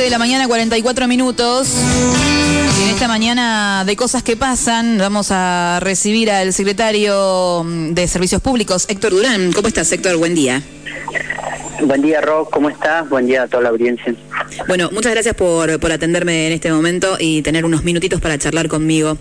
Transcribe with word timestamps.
11 0.00 0.04
de 0.04 0.10
la 0.10 0.18
mañana, 0.18 0.46
44 0.46 1.08
minutos. 1.08 1.68
Y 2.78 2.84
en 2.84 2.88
esta 2.88 3.06
mañana 3.06 3.84
de 3.84 3.96
cosas 3.96 4.22
que 4.22 4.34
pasan, 4.34 4.96
vamos 4.96 5.28
a 5.30 5.78
recibir 5.82 6.30
al 6.30 6.54
secretario 6.54 7.62
de 7.66 8.08
Servicios 8.08 8.40
Públicos, 8.40 8.86
Héctor 8.88 9.12
Durán. 9.12 9.52
¿Cómo 9.52 9.68
estás, 9.68 9.92
Héctor? 9.92 10.16
Buen 10.16 10.34
día. 10.34 10.62
Buen 11.82 12.02
día, 12.02 12.20
Rob. 12.20 12.50
¿Cómo 12.50 12.68
estás? 12.68 13.08
Buen 13.08 13.26
día 13.26 13.42
a 13.42 13.48
toda 13.48 13.62
la 13.62 13.68
audiencia. 13.70 14.14
Bueno, 14.66 14.90
muchas 14.92 15.12
gracias 15.12 15.34
por, 15.34 15.78
por 15.80 15.92
atenderme 15.92 16.46
en 16.46 16.52
este 16.52 16.70
momento 16.70 17.16
y 17.18 17.42
tener 17.42 17.64
unos 17.64 17.84
minutitos 17.84 18.20
para 18.20 18.38
charlar 18.38 18.68
conmigo. 18.68 19.16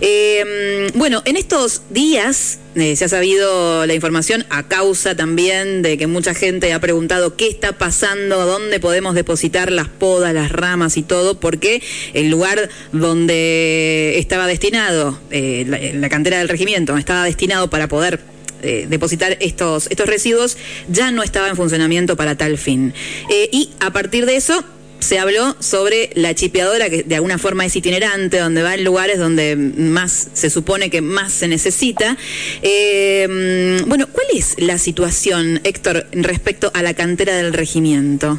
Eh, 0.00 0.90
bueno, 0.94 1.22
en 1.24 1.36
estos 1.36 1.82
días 1.90 2.58
eh, 2.74 2.96
se 2.96 3.04
ha 3.04 3.08
sabido 3.08 3.86
la 3.86 3.94
información 3.94 4.44
a 4.50 4.64
causa 4.64 5.14
también 5.14 5.82
de 5.82 5.98
que 5.98 6.06
mucha 6.06 6.34
gente 6.34 6.72
ha 6.72 6.80
preguntado 6.80 7.36
qué 7.36 7.48
está 7.48 7.72
pasando, 7.72 8.46
dónde 8.46 8.80
podemos 8.80 9.14
depositar 9.14 9.70
las 9.70 9.88
podas, 9.88 10.34
las 10.34 10.50
ramas 10.50 10.96
y 10.96 11.02
todo, 11.02 11.38
porque 11.38 11.82
el 12.14 12.30
lugar 12.30 12.68
donde 12.92 14.18
estaba 14.18 14.46
destinado, 14.46 15.18
eh, 15.30 15.64
la, 15.66 15.78
la 15.78 16.08
cantera 16.08 16.38
del 16.38 16.48
regimiento, 16.48 16.96
estaba 16.96 17.24
destinado 17.24 17.70
para 17.70 17.88
poder 17.88 18.20
eh, 18.62 18.86
depositar 18.88 19.36
estos, 19.40 19.86
estos 19.90 20.06
residuos 20.06 20.56
ya 20.88 21.10
no 21.10 21.22
estaba 21.22 21.48
en 21.48 21.56
funcionamiento 21.56 22.16
para 22.16 22.36
tal 22.36 22.58
fin. 22.58 22.94
Eh, 23.30 23.48
y 23.52 23.70
a 23.80 23.92
partir 23.92 24.26
de 24.26 24.36
eso 24.36 24.64
se 25.00 25.18
habló 25.18 25.56
sobre 25.60 26.10
la 26.14 26.34
chipeadora, 26.34 26.90
que 26.90 27.02
de 27.02 27.14
alguna 27.14 27.38
forma 27.38 27.64
es 27.64 27.74
itinerante, 27.74 28.38
donde 28.38 28.62
va 28.62 28.74
en 28.74 28.84
lugares 28.84 29.18
donde 29.18 29.56
más 29.56 30.28
se 30.34 30.50
supone 30.50 30.90
que 30.90 31.00
más 31.00 31.32
se 31.32 31.48
necesita. 31.48 32.16
Eh, 32.62 33.82
bueno, 33.86 34.06
¿cuál 34.12 34.26
es 34.34 34.56
la 34.58 34.78
situación, 34.78 35.60
Héctor, 35.64 36.06
respecto 36.12 36.70
a 36.74 36.82
la 36.82 36.94
cantera 36.94 37.34
del 37.34 37.52
regimiento? 37.52 38.38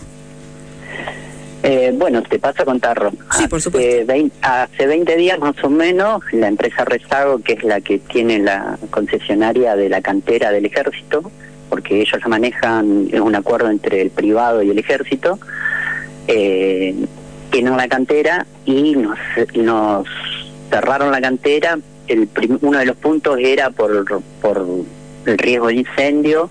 Eh, 1.64 1.94
bueno, 1.96 2.24
te 2.24 2.40
paso 2.40 2.64
a 2.64 2.66
contar, 2.66 3.12
Sí, 3.38 3.48
por 3.48 3.62
supuesto. 3.62 3.90
Hace 3.90 4.04
20, 4.06 4.36
hace 4.42 4.88
20 4.88 5.16
días 5.16 5.38
más 5.40 5.64
o 5.64 5.70
menos, 5.70 6.22
la 6.32 6.48
empresa 6.48 6.84
Rezago, 6.86 7.40
que 7.40 7.54
es 7.54 7.64
la 7.64 7.82
que 7.82 8.00
tiene 8.00 8.40
la 8.40 8.78
concesionaria 8.90 9.76
de 9.76 9.88
la 9.90 10.02
cantera 10.02 10.52
del 10.52 10.66
ejército, 10.66 11.30
porque 11.70 12.02
ellos 12.02 12.20
la 12.22 12.28
manejan, 12.28 13.08
es 13.12 13.20
un 13.20 13.36
acuerdo 13.36 13.70
entre 13.70 14.02
el 14.02 14.10
privado 14.10 14.64
y 14.64 14.72
el 14.72 14.80
ejército, 14.80 15.38
eh, 16.28 16.96
tienen 17.52 17.78
la 17.78 17.88
cantera 17.88 18.46
y 18.66 18.96
nos, 18.96 19.18
nos 19.56 20.08
cerraron 20.70 21.12
la 21.12 21.22
cantera. 21.22 21.78
El 22.08 22.28
prim- 22.28 22.58
uno 22.62 22.80
de 22.80 22.86
los 22.86 22.96
puntos 22.98 23.38
era 23.40 23.70
por, 23.70 24.06
por 24.42 24.66
el 25.26 25.38
riesgo 25.38 25.68
de 25.68 25.76
incendio, 25.76 26.50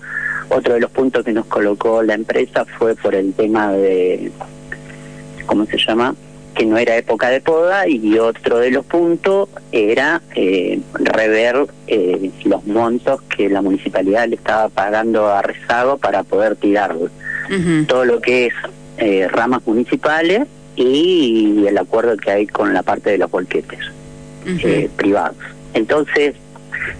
otro 0.49 0.73
de 0.75 0.79
los 0.79 0.91
puntos 0.91 1.23
que 1.25 1.33
nos 1.33 1.45
colocó 1.47 2.01
la 2.01 2.13
empresa 2.13 2.65
fue 2.77 2.95
por 2.95 3.13
el 3.15 3.33
tema 3.33 3.71
de 3.73 4.31
¿cómo 5.51 5.65
se 5.65 5.77
llama? 5.77 6.15
Que 6.55 6.65
no 6.65 6.77
era 6.77 6.95
época 6.95 7.29
de 7.29 7.41
poda 7.41 7.85
y 7.85 8.17
otro 8.17 8.59
de 8.59 8.71
los 8.71 8.85
puntos 8.85 9.49
era 9.73 10.21
eh, 10.33 10.79
rever 10.93 11.67
eh, 11.87 12.31
los 12.45 12.65
montos 12.65 13.21
que 13.23 13.49
la 13.49 13.61
municipalidad 13.61 14.29
le 14.29 14.35
estaba 14.35 14.69
pagando 14.69 15.27
a 15.27 15.41
Rezago 15.41 15.97
para 15.97 16.23
poder 16.23 16.55
tirarlo. 16.55 17.09
Ujú. 17.47 17.85
Todo 17.85 18.05
lo 18.05 18.21
que 18.21 18.45
es 18.45 18.53
eh, 18.97 19.27
ramas 19.29 19.61
municipales 19.65 20.47
y 20.77 21.65
el 21.67 21.77
acuerdo 21.77 22.15
que 22.15 22.31
hay 22.31 22.47
con 22.47 22.73
la 22.73 22.81
parte 22.81 23.09
de 23.09 23.17
los 23.17 23.29
bolquetes 23.29 23.79
Ujú. 24.45 24.65
eh, 24.65 24.89
privados. 24.95 25.35
Entonces, 25.73 26.35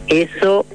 eso 0.09 0.65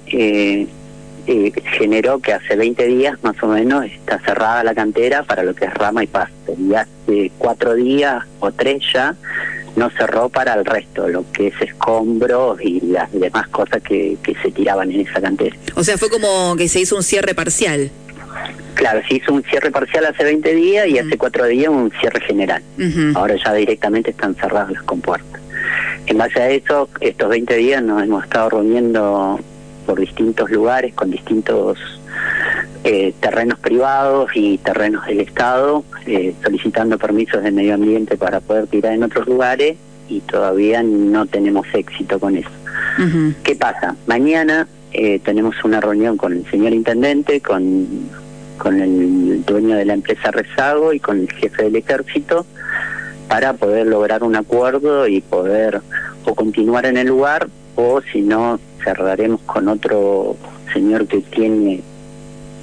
eh, 1.27 1.52
generó 1.77 2.20
que 2.20 2.32
hace 2.32 2.56
20 2.56 2.86
días 2.86 3.19
más 3.22 3.41
o 3.42 3.48
menos 3.48 3.84
está 3.84 4.19
cerrada 4.20 4.62
la 4.64 4.74
cantera 4.74 5.22
para 5.22 5.42
lo 5.42 5.55
que 5.55 5.64
es 5.64 5.74
rama 5.74 6.05
y 6.05 6.06
pasto. 6.06 6.55
Y 6.58 6.74
hace 6.74 7.32
cuatro 7.38 7.75
días 7.75 8.25
o 8.41 8.53
tres 8.53 8.82
ya 8.92 9.14
no 9.76 9.91
cerró 9.91 10.28
para 10.28 10.54
el 10.54 10.65
resto, 10.65 11.09
lo 11.09 11.25
que 11.32 11.48
es 11.48 11.60
escombros 11.60 12.60
y 12.62 12.81
las 12.81 13.12
demás 13.12 13.47
cosas 13.48 13.82
que, 13.82 14.16
que 14.22 14.34
se 14.36 14.50
tiraban 14.50 14.91
en 14.91 15.00
esa 15.00 15.20
cantera. 15.20 15.56
O 15.75 15.84
sea, 15.84 15.98
fue 15.98 16.09
como 16.09 16.56
que 16.56 16.69
se 16.69 16.81
hizo 16.81 16.97
un 16.97 17.03
cierre 17.03 17.34
parcial. 17.34 17.91
Claro, 18.75 19.00
se 19.09 19.16
hizo 19.16 19.32
un 19.32 19.42
cierre 19.42 19.70
parcial 19.70 20.04
hace 20.06 20.22
20 20.22 20.54
días 20.54 20.86
y 20.88 20.98
hace 20.98 21.16
cuatro 21.16 21.47
días 21.47 21.70
un 21.70 21.91
cierre 21.98 22.20
general. 22.20 22.62
Ahora 23.15 23.34
ya 23.42 23.53
directamente 23.54 24.10
están 24.10 24.34
cerradas 24.34 24.70
las 24.70 24.82
compuertas. 24.82 25.41
En 26.06 26.19
base 26.19 26.41
a 26.41 26.50
eso, 26.50 26.88
estos 27.00 27.28
20 27.28 27.54
días 27.56 27.82
nos 27.82 28.03
hemos 28.03 28.25
estado 28.25 28.50
reuniendo 28.50 29.41
por 29.86 30.00
distintos 30.00 30.50
lugares, 30.50 30.92
con 30.94 31.10
distintos 31.10 31.78
eh, 32.84 33.14
terrenos 33.20 33.58
privados 33.58 34.30
y 34.34 34.58
terrenos 34.58 35.06
del 35.06 35.20
Estado, 35.20 35.84
eh, 36.06 36.34
solicitando 36.42 36.98
permisos 36.98 37.42
de 37.42 37.50
medio 37.50 37.74
ambiente 37.74 38.16
para 38.16 38.41
poder 38.41 38.66
tirar 38.66 38.92
en 38.92 39.04
otros 39.04 39.26
lugares 39.26 39.76
y 40.08 40.20
todavía 40.20 40.82
no 40.82 41.26
tenemos 41.26 41.66
éxito 41.72 42.19
con 42.19 42.36
eso. 42.36 42.50
¿Qué 43.42 43.54
pasa? 43.56 43.94
Mañana 44.06 44.66
eh, 44.92 45.19
tenemos 45.19 45.56
una 45.64 45.80
reunión 45.80 46.16
con 46.16 46.32
el 46.32 46.50
señor 46.50 46.72
intendente, 46.72 47.41
con, 47.41 47.86
con 48.56 48.80
el 48.80 49.44
dueño 49.44 49.76
de 49.76 49.84
la 49.84 49.94
empresa 49.94 50.30
Rezago 50.30 50.92
y 50.92 51.00
con 51.00 51.20
el 51.20 51.30
jefe 51.30 51.64
del 51.64 51.76
ejército 51.76 52.47
para 53.28 53.53
poder 53.54 53.86
lograr 53.86 54.22
un 54.22 54.36
acuerdo 54.36 55.08
y 55.08 55.20
poder 55.20 55.80
o 56.24 56.34
continuar 56.34 56.86
en 56.86 56.97
el 56.97 57.08
lugar 57.08 57.48
o 57.76 58.00
si 58.12 58.22
no 58.22 58.59
cerraremos 58.82 59.41
con 59.42 59.69
otro 59.69 60.37
señor 60.72 61.06
que 61.06 61.20
tiene 61.20 61.82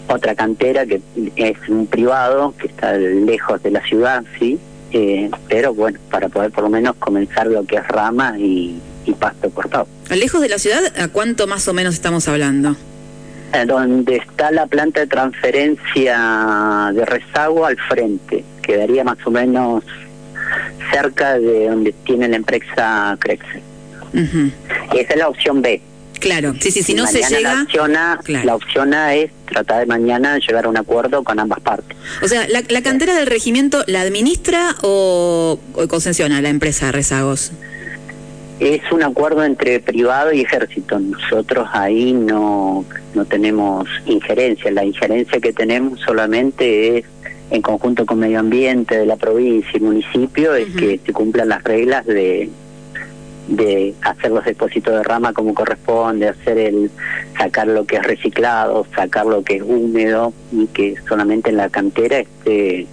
otra 0.08 0.36
cantera 0.36 0.86
que 0.86 1.02
es 1.36 1.58
un 1.70 1.88
privado 1.88 2.54
que 2.58 2.68
está 2.68 2.94
lejos 2.94 3.62
de 3.64 3.72
la 3.72 3.82
ciudad, 3.84 4.24
sí, 4.38 4.60
eh, 4.92 5.32
pero 5.48 5.74
bueno, 5.74 6.00
para 6.12 6.30
poder 6.30 6.52
por 6.52 6.66
lo 6.66 6.70
menos 6.70 6.96
comenzar 6.98 7.48
lo 7.48 7.64
que 7.66 7.78
es 7.78 7.88
ramas 7.88 8.38
y, 8.38 8.80
y 9.06 9.14
pasto 9.14 9.50
cortado. 9.50 9.88
Lejos 10.10 10.42
de 10.42 10.50
la 10.50 10.60
ciudad, 10.60 10.82
¿a 11.00 11.08
cuánto 11.08 11.48
más 11.48 11.68
o 11.68 11.74
menos 11.74 11.96
estamos 11.96 12.28
hablando? 12.28 12.76
Eh, 13.54 13.66
donde 13.66 14.18
está 14.18 14.52
la 14.52 14.66
planta 14.66 15.02
de 15.02 15.08
transferencia 15.08 16.92
de 16.94 17.06
rezago 17.06 17.66
al 17.66 17.78
frente, 17.78 18.44
quedaría 18.62 19.04
más 19.04 19.18
o 19.26 19.32
menos 19.32 19.84
cerca 20.92 21.40
de 21.40 21.70
donde 21.70 21.94
tiene 22.04 22.28
la 22.28 22.36
empresa 22.36 23.16
Crexe. 23.20 23.62
Ujú. 24.14 24.52
Esa 24.98 25.14
es 25.14 25.18
la 25.18 25.28
opción 25.28 25.62
B. 25.62 25.82
Claro, 26.20 26.54
sí, 26.62 26.72
sí, 26.72 26.84
si 26.84 26.94
no 26.94 27.06
se 27.06 27.22
llega... 27.22 27.54
La 27.54 27.62
opción, 27.64 27.96
A, 27.98 28.20
Claro. 28.24 28.46
la 28.46 28.56
opción 28.56 28.94
A 28.94 29.14
es 29.14 29.30
tratar 29.46 29.80
de 29.82 29.86
mañana 29.88 30.38
llegar 30.38 30.66
a 30.66 30.70
un 30.70 30.78
acuerdo 30.78 31.22
con 31.24 31.38
ambas 31.38 31.60
partes. 31.60 31.98
O 32.22 32.28
sea, 32.30 32.48
¿la, 32.48 32.64
la 32.70 32.82
cantera 32.82 33.14
del 33.16 33.28
regimiento 33.28 33.84
la 33.88 34.02
administra 34.02 34.76
o, 34.84 35.60
o 35.74 35.88
concesiona 35.90 36.42
la 36.42 36.48
empresa 36.48 36.92
Rezagos? 36.94 37.52
Es 38.62 38.90
un 38.94 39.04
acuerdo 39.04 39.44
entre 39.44 39.82
privado 39.82 40.32
y 40.32 40.42
ejército. 40.42 40.98
Nosotros 40.98 41.68
ahí 41.74 42.14
no, 42.14 42.86
no 43.16 43.26
tenemos 43.26 43.90
injerencia. 44.06 44.72
La 44.72 44.86
injerencia 44.86 45.42
que 45.42 45.52
tenemos 45.52 46.00
solamente 46.00 47.00
es 47.00 47.06
en 47.52 47.62
conjunto 47.62 48.06
con 48.06 48.20
medio 48.20 48.40
ambiente 48.40 48.98
de 48.98 49.06
la 49.06 49.18
provincia 49.18 49.72
y 49.76 49.80
municipio, 49.82 50.56
es 50.56 50.70
que 50.76 51.00
se 51.06 51.12
cumplan 51.12 51.50
las 51.50 51.62
reglas 51.64 52.06
de 52.06 52.50
de 53.48 53.94
hacer 54.02 54.32
los 54.32 54.46
depósitos 54.46 54.94
de 54.94 55.04
rama 55.04 55.34
como 55.34 55.54
corresponde, 55.54 56.30
hacer 56.30 56.58
el 56.58 56.92
sacar 57.38 57.68
lo 57.68 57.86
que 57.86 57.98
es 57.98 58.04
reciclado, 58.04 58.86
sacar 58.96 59.26
lo 59.26 59.44
que 59.44 59.58
es 59.58 59.64
húmedo 59.64 60.34
y 60.52 60.68
que 60.68 60.96
solamente 61.08 61.50
en 61.50 61.58
la 61.58 61.70
cantera 61.70 62.20
esté 62.20 62.88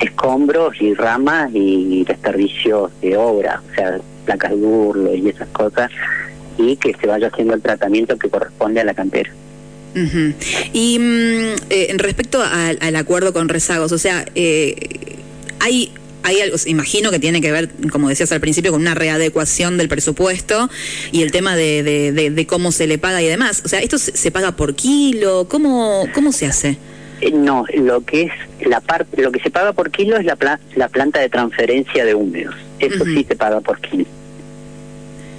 escombros 0.00 0.80
y 0.80 0.94
ramas 0.94 1.50
y 1.52 2.04
desperdicios 2.04 2.90
de 3.00 3.16
obra, 3.16 3.62
o 3.70 3.74
sea, 3.74 4.00
placas 4.24 4.50
de 4.50 4.56
burlo 4.56 5.14
y 5.14 5.28
esas 5.28 5.48
cosas, 5.48 5.90
y 6.58 6.76
que 6.76 6.94
se 6.94 7.06
vaya 7.06 7.28
haciendo 7.28 7.54
el 7.54 7.62
tratamiento 7.62 8.16
que 8.18 8.28
corresponde 8.28 8.80
a 8.80 8.84
la 8.84 8.94
cantera. 8.94 9.30
Y 10.72 10.98
mm, 10.98 11.54
eh, 11.70 11.94
respecto 11.98 12.42
al 12.42 12.96
acuerdo 12.96 13.32
con 13.32 13.48
rezagos, 13.48 13.92
o 13.92 13.98
sea, 13.98 14.24
eh, 14.34 15.18
hay, 15.60 15.92
hay 16.24 16.40
algo, 16.40 16.56
imagino 16.66 17.10
que 17.10 17.18
tiene 17.18 17.40
que 17.40 17.50
ver, 17.52 17.68
como 17.90 18.08
decías 18.08 18.30
al 18.32 18.40
principio, 18.40 18.70
con 18.72 18.80
una 18.80 18.94
readecuación 18.94 19.76
del 19.78 19.88
presupuesto 19.88 20.68
y 21.10 21.22
el 21.22 21.32
tema 21.32 21.56
de, 21.56 21.82
de, 21.82 22.12
de- 22.12 22.30
de 22.30 22.46
cómo 22.46 22.72
se 22.72 22.86
le 22.86 22.98
paga 22.98 23.20
y 23.22 23.26
demás. 23.28 23.62
O 23.64 23.68
sea, 23.68 23.80
¿esto 23.80 23.98
se, 23.98 24.16
se 24.16 24.30
paga 24.30 24.52
por 24.52 24.74
kilo? 24.74 25.46
¿Cómo, 25.48 26.06
cómo 26.14 26.32
se 26.32 26.46
hace? 26.46 26.76
Eh, 27.20 27.30
No, 27.32 27.64
lo 27.74 28.04
que 28.04 28.22
es 28.22 28.66
la 28.66 28.80
parte, 28.80 29.20
lo 29.22 29.32
que 29.32 29.40
se 29.40 29.50
paga 29.50 29.72
por 29.72 29.90
kilo 29.90 30.16
es 30.16 30.24
la, 30.24 30.36
pla- 30.36 30.60
la 30.76 30.88
planta 30.88 31.20
de 31.20 31.28
transferencia 31.28 32.04
de 32.04 32.14
húmedos. 32.14 32.54
Eso 32.78 33.04
sí 33.04 33.24
se 33.28 33.36
paga 33.36 33.60
por 33.60 33.80
kilo. 33.80 34.06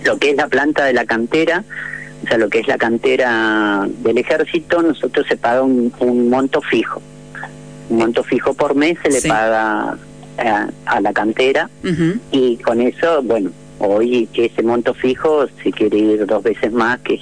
Lo 0.05 0.17
que 0.17 0.31
es 0.31 0.35
la 0.35 0.47
planta 0.47 0.83
de 0.85 0.93
la 0.93 1.05
cantera, 1.05 1.63
o 2.23 2.27
sea, 2.27 2.37
lo 2.37 2.49
que 2.49 2.59
es 2.59 2.67
la 2.67 2.77
cantera 2.77 3.87
del 4.03 4.17
ejército, 4.17 4.81
nosotros 4.81 5.25
se 5.27 5.37
paga 5.37 5.61
un, 5.61 5.93
un 5.99 6.29
monto 6.29 6.61
fijo. 6.61 7.01
Un 7.89 7.97
monto 7.97 8.23
fijo 8.23 8.53
por 8.53 8.75
mes 8.75 8.97
se 9.03 9.09
le 9.09 9.21
Sí. 9.21 9.27
paga 9.27 9.97
a, 10.37 10.69
a 10.85 11.01
la 11.01 11.13
cantera 11.13 11.69
y 12.31 12.57
con 12.57 12.81
eso, 12.81 13.21
bueno, 13.23 13.51
hoy 13.79 14.27
ese 14.33 14.63
monto 14.63 14.93
fijo, 14.93 15.47
si 15.61 15.71
quiere 15.71 15.97
ir 15.97 16.25
dos 16.25 16.43
veces 16.43 16.71
más, 16.71 16.99
que 17.01 17.19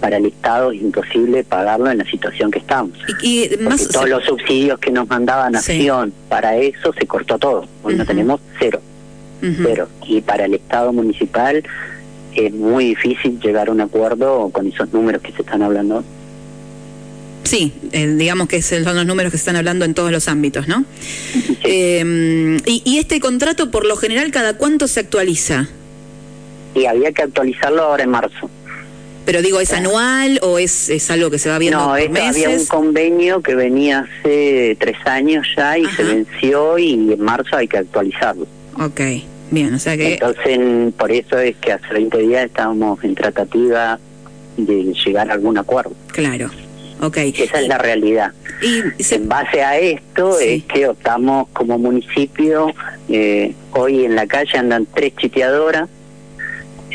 para 0.00 0.16
el 0.16 0.26
Estado 0.26 0.72
es 0.72 0.82
imposible 0.82 1.44
pagarlo 1.44 1.88
en 1.88 1.98
la 1.98 2.04
situación 2.04 2.50
que 2.50 2.58
estamos. 2.58 2.98
Y, 3.22 3.48
todos 3.92 4.08
los 4.08 4.24
subsidios 4.24 4.80
que 4.80 4.90
nos 4.90 5.08
mandaba 5.08 5.48
Nación 5.48 6.12
para 6.28 6.56
eso 6.56 6.92
se 6.92 7.06
cortó 7.06 7.38
todo. 7.38 7.66
Hoy 7.84 7.94
no 7.94 8.04
tenemos 8.04 8.40
cero. 8.58 8.80
Cero. 9.40 9.88
Y 10.06 10.20
para 10.20 10.44
el 10.44 10.54
Estado 10.54 10.92
municipal 10.92 11.62
es 12.34 12.52
muy 12.52 12.86
difícil 12.86 13.38
llegar 13.40 13.68
a 13.68 13.72
un 13.72 13.80
acuerdo 13.80 14.50
con 14.50 14.66
esos 14.66 14.92
números 14.92 15.22
que 15.22 15.32
se 15.32 15.42
están 15.42 15.62
hablando. 15.62 16.02
Sí, 17.44 17.72
eh, 17.92 18.06
digamos 18.06 18.48
que 18.48 18.62
son 18.62 18.84
los 18.84 19.06
números 19.06 19.32
que 19.32 19.38
se 19.38 19.42
están 19.42 19.56
hablando 19.56 19.84
en 19.84 19.94
todos 19.94 20.12
los 20.12 20.28
ámbitos, 20.28 20.68
¿no? 20.68 20.84
Eh, 21.64 22.58
y, 22.66 22.82
y, 22.84 22.98
este 22.98 23.20
contrato, 23.20 23.70
por 23.70 23.86
lo 23.86 23.96
general, 23.96 24.30
¿cada 24.30 24.56
cuánto 24.56 24.88
se 24.88 25.00
actualiza? 25.00 25.68
Y 26.74 26.86
había 26.86 27.12
que 27.12 27.22
actualizarlo 27.22 27.82
ahora 27.82 28.04
en 28.04 28.10
marzo. 28.10 28.50
Pero 29.24 29.40
digo, 29.42 29.60
¿es 29.60 29.72
anual 29.72 30.40
o 30.42 30.58
es, 30.58 30.88
es 30.88 31.10
algo 31.10 31.30
que 31.30 31.38
se 31.38 31.48
va 31.48 31.58
viendo 31.58 31.78
no, 31.78 31.88
por 31.88 32.10
meses? 32.10 32.44
había 32.44 32.58
un 32.58 32.66
convenio 32.66 33.40
que 33.40 33.54
venía 33.54 34.00
hace 34.00 34.76
tres 34.80 34.96
años 35.04 35.46
ya 35.56 35.78
y 35.78 35.86
se 35.86 36.02
venció 36.02 36.78
y 36.78 37.12
en 37.12 37.20
marzo 37.20 37.56
hay 37.56 37.68
que 37.68 37.78
actualizarlo. 37.78 38.46
Ok, 38.80 39.00
bien, 39.50 39.74
o 39.74 39.78
sea 39.78 39.96
que... 39.96 40.14
Entonces, 40.14 40.58
por 40.94 41.12
eso 41.12 41.38
es 41.38 41.56
que 41.56 41.72
hace 41.72 41.86
20 41.92 42.18
días 42.18 42.46
estábamos 42.46 43.02
en 43.04 43.14
tratativa 43.14 43.98
de 44.56 44.92
llegar 45.04 45.30
a 45.30 45.34
algún 45.34 45.56
acuerdo. 45.56 45.94
Claro, 46.08 46.50
ok. 47.02 47.16
Esa 47.16 47.60
es 47.60 47.68
la 47.68 47.78
realidad. 47.78 48.32
Y 48.62 49.14
En 49.14 49.28
base 49.28 49.62
a 49.62 49.78
esto 49.78 50.38
es 50.38 50.64
que 50.64 50.88
optamos 50.88 51.48
como 51.52 51.78
municipio, 51.78 52.72
eh, 53.08 53.54
hoy 53.72 54.04
en 54.04 54.14
la 54.14 54.26
calle 54.26 54.58
andan 54.58 54.86
tres 54.86 55.14
chiteadoras, 55.16 55.88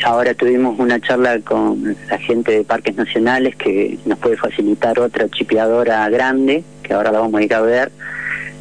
Ahora 0.04 0.32
tuvimos 0.34 0.78
una 0.78 1.00
charla 1.00 1.40
con 1.40 1.96
la 2.08 2.18
gente 2.18 2.52
de 2.52 2.64
Parques 2.64 2.94
Nacionales 2.94 3.56
que 3.56 3.98
nos 4.04 4.18
puede 4.18 4.36
facilitar 4.36 4.98
otra 5.00 5.28
chipeadora 5.28 6.08
grande, 6.08 6.62
que 6.82 6.94
ahora 6.94 7.10
la 7.10 7.20
vamos 7.20 7.40
a 7.40 7.42
ir 7.42 7.54
a 7.54 7.60
ver. 7.60 7.90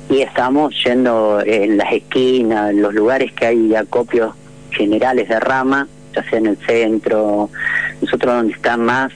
Y 0.10 0.22
estamos 0.22 0.74
yendo 0.84 1.42
en 1.46 1.78
las 1.78 1.94
esquinas, 1.94 2.72
en 2.72 2.82
los 2.82 2.94
lugares 2.94 3.32
que 3.34 3.46
hay 3.46 3.76
acopios 3.76 4.34
generales 4.72 5.30
de 5.30 5.40
rama, 5.40 5.88
ya 6.16 6.24
sea 6.28 6.40
en 6.40 6.48
el 6.48 6.58
centro. 6.66 7.50
Nosotros 8.02 8.34
donde 8.34 8.54
está 8.54 8.78
más 8.78 9.12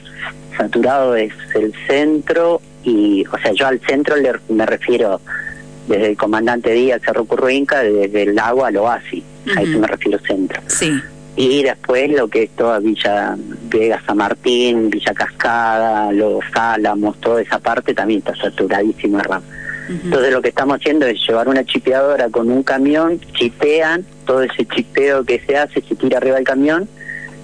saturado 0.64 1.16
es 1.16 1.32
el 1.54 1.72
centro 1.86 2.60
y, 2.84 3.24
o 3.26 3.38
sea, 3.38 3.52
yo 3.52 3.66
al 3.66 3.80
centro 3.80 4.16
le, 4.16 4.32
me 4.48 4.66
refiero 4.66 5.20
desde 5.88 6.10
el 6.10 6.16
comandante 6.16 6.72
Díaz, 6.72 7.02
Cerro 7.04 7.24
Curruinca, 7.24 7.82
desde 7.82 8.22
el 8.22 8.38
agua 8.38 8.68
al 8.68 8.76
oasis. 8.76 9.24
A 9.56 9.62
eso 9.62 9.78
me 9.78 9.86
refiero 9.88 10.18
centro. 10.20 10.60
Sí 10.68 10.92
y 11.36 11.62
después 11.62 12.10
lo 12.10 12.28
que 12.28 12.44
es 12.44 12.50
toda 12.50 12.78
Villa 12.78 13.36
Vega 13.70 14.02
San 14.06 14.18
Martín, 14.18 14.90
Villa 14.90 15.14
Cascada, 15.14 16.12
Los 16.12 16.44
Álamos, 16.54 17.18
toda 17.20 17.40
esa 17.40 17.58
parte 17.58 17.94
también 17.94 18.18
está 18.18 18.36
saturadísimo 18.36 19.18
de 19.18 19.24
RAM. 19.24 19.42
Entonces 19.88 20.32
lo 20.32 20.40
que 20.40 20.48
estamos 20.48 20.76
haciendo 20.76 21.06
es 21.06 21.18
llevar 21.26 21.48
una 21.48 21.64
chipeadora 21.64 22.28
con 22.28 22.50
un 22.50 22.62
camión, 22.62 23.20
chipean, 23.34 24.04
todo 24.26 24.42
ese 24.42 24.64
chipeo 24.64 25.24
que 25.24 25.40
se 25.40 25.56
hace 25.56 25.82
se 25.82 25.94
tira 25.96 26.18
arriba 26.18 26.36
del 26.36 26.44
camión 26.44 26.88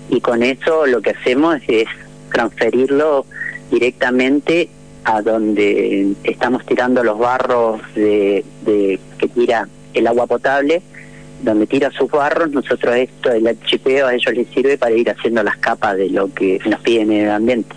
y 0.09 0.21
con 0.21 0.43
eso 0.43 0.87
lo 0.87 1.03
que 1.03 1.11
hacemos 1.11 1.59
es 1.67 1.89
transferirlo 2.33 3.27
directamente 3.71 4.69
a 5.05 5.23
donde 5.23 6.15
estamos 6.25 6.65
tirando 6.67 7.03
los 7.03 7.19
barros 7.19 7.81
de, 7.95 8.45
de 8.65 8.99
que 9.19 9.29
tira 9.29 9.69
el 9.95 10.07
agua 10.07 10.27
potable 10.27 10.83
donde 11.43 11.67
tira 11.67 11.91
sus 11.91 12.11
barros, 12.11 12.51
nosotros 12.51 12.97
esto, 12.97 13.31
el 13.31 13.59
chipeo 13.63 14.07
a 14.07 14.15
ellos 14.15 14.35
les 14.35 14.49
sirve 14.49 14.77
para 14.77 14.95
ir 14.95 15.11
haciendo 15.11 15.43
las 15.43 15.57
capas 15.59 15.97
de 15.97 16.11
lo 16.11 16.33
que 16.33 16.61
nos 16.69 16.81
piden 16.81 17.13
en 17.13 17.25
el 17.27 17.31
ambiente. 17.31 17.75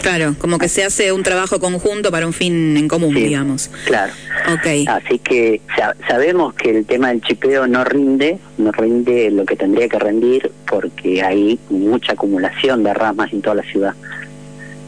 Claro, 0.00 0.34
como 0.38 0.58
que 0.58 0.68
se 0.68 0.84
hace 0.84 1.12
un 1.12 1.22
trabajo 1.22 1.60
conjunto 1.60 2.10
para 2.10 2.26
un 2.26 2.32
fin 2.32 2.76
en 2.76 2.88
común, 2.88 3.14
digamos. 3.14 3.70
Claro. 3.84 4.12
Okay. 4.58 4.86
Así 4.88 5.18
que 5.18 5.60
sabemos 6.08 6.54
que 6.54 6.70
el 6.70 6.86
tema 6.86 7.08
del 7.08 7.20
chipeo 7.20 7.66
no 7.66 7.84
rinde, 7.84 8.38
no 8.58 8.72
rinde 8.72 9.30
lo 9.30 9.44
que 9.44 9.56
tendría 9.56 9.88
que 9.88 9.98
rendir 9.98 10.50
porque 10.68 11.22
hay 11.22 11.58
mucha 11.70 12.12
acumulación 12.12 12.82
de 12.82 12.94
ramas 12.94 13.32
en 13.32 13.42
toda 13.42 13.56
la 13.56 13.62
ciudad. 13.62 13.94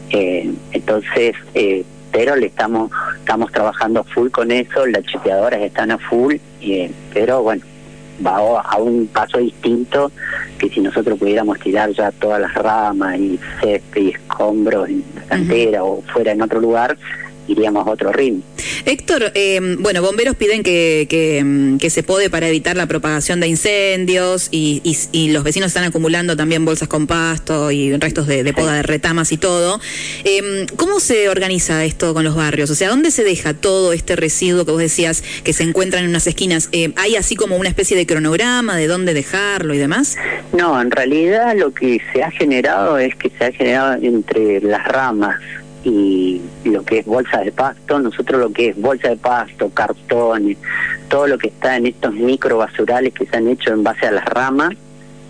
Eh, 0.09 0.51
entonces, 0.71 1.35
eh, 1.53 1.83
pero 2.11 2.35
le 2.35 2.47
estamos 2.47 2.91
estamos 3.19 3.51
trabajando 3.51 4.03
full 4.03 4.29
con 4.29 4.51
eso, 4.51 4.85
las 4.85 5.03
chipeadoras 5.03 5.61
están 5.61 5.91
a 5.91 5.97
full, 5.97 6.35
y, 6.61 6.89
pero 7.13 7.43
bueno, 7.43 7.63
va 8.25 8.59
a 8.61 8.77
un 8.77 9.07
paso 9.07 9.37
distinto 9.37 10.11
que 10.57 10.69
si 10.69 10.81
nosotros 10.81 11.17
pudiéramos 11.17 11.59
tirar 11.59 11.91
ya 11.91 12.11
todas 12.11 12.41
las 12.41 12.53
ramas 12.53 13.17
y 13.17 13.39
césped 13.61 14.01
y 14.01 14.09
escombros 14.09 14.89
en 14.89 15.03
la 15.15 15.21
cantera 15.23 15.83
o 15.83 16.01
fuera 16.01 16.31
en 16.31 16.41
otro 16.41 16.59
lugar, 16.59 16.97
iríamos 17.47 17.87
a 17.87 17.91
otro 17.91 18.11
ritmo. 18.11 18.41
Héctor, 18.85 19.31
eh, 19.35 19.59
bueno, 19.79 20.01
bomberos 20.01 20.35
piden 20.35 20.63
que, 20.63 21.07
que, 21.09 21.43
mm, 21.43 21.77
que, 21.77 21.89
se 21.89 22.03
pode 22.03 22.29
para 22.29 22.47
evitar 22.47 22.75
la 22.75 22.87
propagación 22.87 23.39
de 23.39 23.47
incendios 23.47 24.49
y, 24.51 24.81
y, 25.11 25.31
los 25.31 25.43
vecinos 25.43 25.67
están 25.67 25.85
acumulando 25.85 26.35
también 26.35 26.65
bolsas 26.65 26.87
con 26.87 27.07
pasto 27.07 27.71
y 27.71 27.95
restos 27.97 28.27
de, 28.27 28.53
poda 28.53 28.75
de 28.75 28.83
retamas 28.83 29.31
y 29.31 29.37
todo. 29.37 29.79
Eh, 30.23 30.65
¿Cómo 30.75 30.99
se 30.99 31.29
organiza 31.29 31.83
esto 31.85 32.13
con 32.13 32.23
los 32.23 32.35
barrios? 32.35 32.69
O 32.69 32.75
sea, 32.75 32.89
¿dónde 32.89 33.11
se 33.11 33.23
deja 33.23 33.53
todo 33.53 33.93
este 33.93 34.15
residuo 34.15 34.65
que 34.65 34.71
vos 34.71 34.79
decías 34.79 35.23
que 35.43 35.53
se 35.53 35.63
encuentra 35.63 35.99
en 35.99 36.07
unas 36.07 36.27
esquinas? 36.27 36.69
Eh, 36.71 36.93
¿Hay 36.95 37.15
así 37.15 37.35
como 37.35 37.57
una 37.57 37.69
especie 37.69 37.97
de 37.97 38.05
cronograma 38.05 38.75
de 38.75 38.87
dónde 38.87 39.13
dejarlo 39.13 39.73
y 39.73 39.77
demás? 39.77 40.15
No, 40.53 40.79
en 40.79 40.91
realidad 40.91 41.55
lo 41.57 41.73
que 41.73 42.01
se 42.13 42.23
ha 42.23 42.31
generado 42.31 42.97
es 42.97 43.15
que 43.15 43.29
se 43.29 43.45
ha 43.45 43.51
generado 43.51 44.01
entre 44.01 44.61
las 44.61 44.87
ramas 44.87 45.37
y 45.85 46.41
lo 46.63 46.83
que 46.83 46.99
es 46.99 47.05
bolsa 47.05 47.41
de 47.41 47.51
pasto, 47.51 47.99
nosotros 47.99 48.41
lo 48.41 48.51
que 48.51 48.69
es 48.69 48.81
bolsa 48.81 49.09
de 49.09 49.17
pasto, 49.17 49.69
cartones, 49.69 50.57
todo 51.07 51.27
lo 51.27 51.37
que 51.37 51.47
está 51.47 51.77
en 51.77 51.85
estos 51.85 52.13
micro 52.13 52.57
basurales 52.57 53.13
que 53.13 53.27
se 53.27 53.37
han 53.37 53.47
hecho 53.47 53.71
en 53.71 53.83
base 53.83 54.07
a 54.07 54.11
las 54.11 54.25
ramas, 54.25 54.71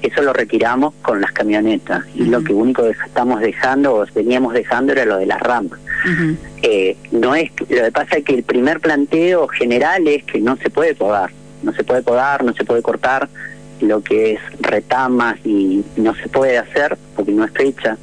eso 0.01 0.21
lo 0.21 0.31
retiramos 0.31 0.93
con 1.01 1.19
las 1.19 1.31
camionetas 1.33 2.05
y 2.15 2.25
lo 2.25 2.41
que 2.43 2.53
único 2.53 2.83
que 2.83 2.91
estamos 2.91 3.41
dejando 3.41 3.95
o 3.95 4.05
veníamos 4.15 4.53
dejando 4.53 4.93
era 4.93 5.03
lo 5.05 5.17
de 5.17 5.25
las 5.25 5.41
ramas. 5.41 5.79
eh, 6.61 6.95
no 7.11 7.35
es 7.35 7.51
lo 7.59 7.83
que 7.83 7.91
pasa 7.91 8.17
es 8.17 8.23
que 8.23 8.35
el 8.35 8.43
primer 8.43 8.79
planteo 8.79 9.47
general 9.47 10.07
es 10.07 10.23
que 10.23 10.39
no 10.39 10.55
se 10.57 10.69
puede 10.69 10.95
podar, 10.95 11.31
no 11.63 11.73
se 11.73 11.83
puede 11.83 12.01
podar, 12.01 12.43
no 12.43 12.53
se 12.53 12.63
puede 12.63 12.81
cortar 12.81 13.27
lo 13.81 14.01
que 14.01 14.33
es 14.33 14.39
retamas 14.61 15.37
y 15.43 15.83
no 15.97 16.15
se 16.15 16.29
puede 16.29 16.57
hacer 16.57 16.97
porque 17.15 17.31
no 17.33 17.43
es 17.43 17.51
fecha. 17.51 17.97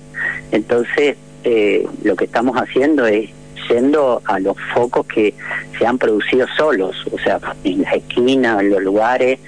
Entonces 0.50 1.16
eh, 1.44 1.87
lo 2.03 2.16
que 2.16 2.25
estamos 2.25 2.57
haciendo 2.57 3.07
es 3.07 3.31
yendo 3.69 4.21
a 4.25 4.38
los 4.38 4.57
focos 4.75 5.07
que 5.07 5.35
se 5.78 5.87
han 5.87 5.99
producido 5.99 6.47
solos, 6.57 6.97
o 7.11 7.19
sea, 7.19 7.40
en 7.64 7.83
las 7.83 7.95
esquinas, 7.95 8.61
en 8.61 8.71
los 8.71 8.83
lugares, 8.83 9.38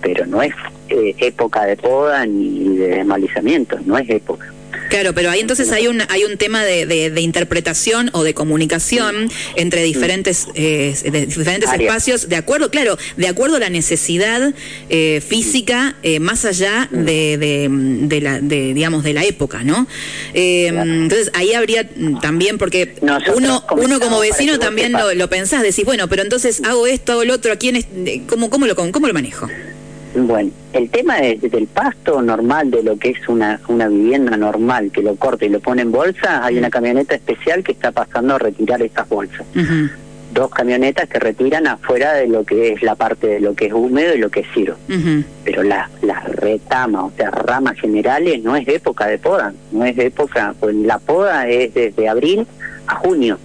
pero 0.00 0.26
no 0.26 0.42
es 0.42 0.54
eh, 0.88 1.14
época 1.18 1.64
de 1.64 1.76
poda 1.76 2.24
ni 2.26 2.76
de 2.76 2.88
desmalizamiento, 2.88 3.78
no 3.84 3.98
es 3.98 4.08
época. 4.08 4.52
Claro, 4.88 5.14
pero 5.14 5.30
ahí 5.30 5.40
entonces 5.40 5.72
hay 5.72 5.86
un 5.86 6.02
hay 6.08 6.24
un 6.24 6.36
tema 6.36 6.62
de, 6.64 6.86
de, 6.86 7.20
interpretación 7.20 8.10
o 8.12 8.22
de 8.22 8.34
comunicación 8.34 9.30
entre 9.56 9.82
diferentes 9.82 10.46
eh, 10.54 10.94
diferentes 11.26 11.72
espacios, 11.72 12.28
de 12.28 12.36
acuerdo, 12.36 12.70
claro, 12.70 12.98
de 13.16 13.28
acuerdo 13.28 13.56
a 13.56 13.60
la 13.60 13.70
necesidad 13.70 14.52
eh, 14.90 15.22
física 15.26 15.96
eh, 16.02 16.20
más 16.20 16.44
allá 16.44 16.88
de, 16.90 17.68
de, 18.08 18.20
la 18.20 18.40
de, 18.40 18.74
digamos 18.74 19.04
de 19.04 19.14
la 19.14 19.24
época, 19.24 19.64
¿no? 19.64 19.86
Entonces 20.32 21.30
ahí 21.34 21.54
habría 21.54 21.88
también 22.20 22.58
porque 22.58 22.94
uno 23.34 23.64
uno 23.76 24.00
como 24.00 24.20
vecino 24.20 24.58
también 24.58 24.92
lo, 24.92 25.14
lo, 25.14 25.28
pensás, 25.28 25.62
decís 25.62 25.84
bueno, 25.84 26.08
pero 26.08 26.22
entonces 26.22 26.62
hago 26.64 26.86
esto, 26.86 27.12
hago 27.12 27.24
lo 27.24 27.34
otro, 27.34 27.52
¿a 27.52 27.56
quién 27.56 27.76
es, 27.76 27.86
cómo 28.26 28.50
cómo 28.50 28.66
lo 28.66 28.76
cómo 28.76 29.06
lo 29.06 29.14
manejo? 29.14 29.48
Bueno, 30.14 30.50
el 30.72 30.90
tema 30.90 31.16
del 31.18 31.66
pasto 31.66 32.22
normal, 32.22 32.70
de 32.70 32.84
lo 32.84 32.96
que 32.96 33.10
es 33.10 33.28
una, 33.28 33.60
una 33.66 33.88
vivienda 33.88 34.36
normal, 34.36 34.92
que 34.92 35.02
lo 35.02 35.16
corta 35.16 35.44
y 35.44 35.48
lo 35.48 35.58
pone 35.58 35.82
en 35.82 35.90
bolsa, 35.90 36.44
hay 36.44 36.56
una 36.56 36.70
camioneta 36.70 37.16
especial 37.16 37.64
que 37.64 37.72
está 37.72 37.90
pasando 37.90 38.36
a 38.36 38.38
retirar 38.38 38.80
esas 38.80 39.08
bolsas. 39.08 39.44
Dos 40.32 40.50
camionetas 40.50 41.08
que 41.08 41.18
retiran 41.18 41.66
afuera 41.66 42.12
de 42.14 42.28
lo 42.28 42.44
que 42.44 42.72
es 42.72 42.82
la 42.82 42.94
parte 42.94 43.26
de 43.26 43.40
lo 43.40 43.54
que 43.54 43.66
es 43.66 43.72
húmedo 43.72 44.14
y 44.14 44.18
lo 44.18 44.30
que 44.30 44.40
es 44.40 44.46
ciro. 44.54 44.76
Pero 45.44 45.62
las 45.64 45.90
la 46.02 46.20
retamas, 46.20 47.04
o 47.04 47.12
sea, 47.16 47.30
ramas 47.32 47.78
generales, 47.78 48.42
no 48.42 48.54
es 48.54 48.66
época 48.68 49.06
de 49.06 49.18
poda, 49.18 49.52
no 49.72 49.84
es 49.84 49.98
época, 49.98 50.54
pues 50.60 50.74
la 50.76 50.98
poda 50.98 51.48
es 51.48 51.74
desde 51.74 52.08
abril 52.08 52.46
a 52.86 52.94
junio. 52.96 53.38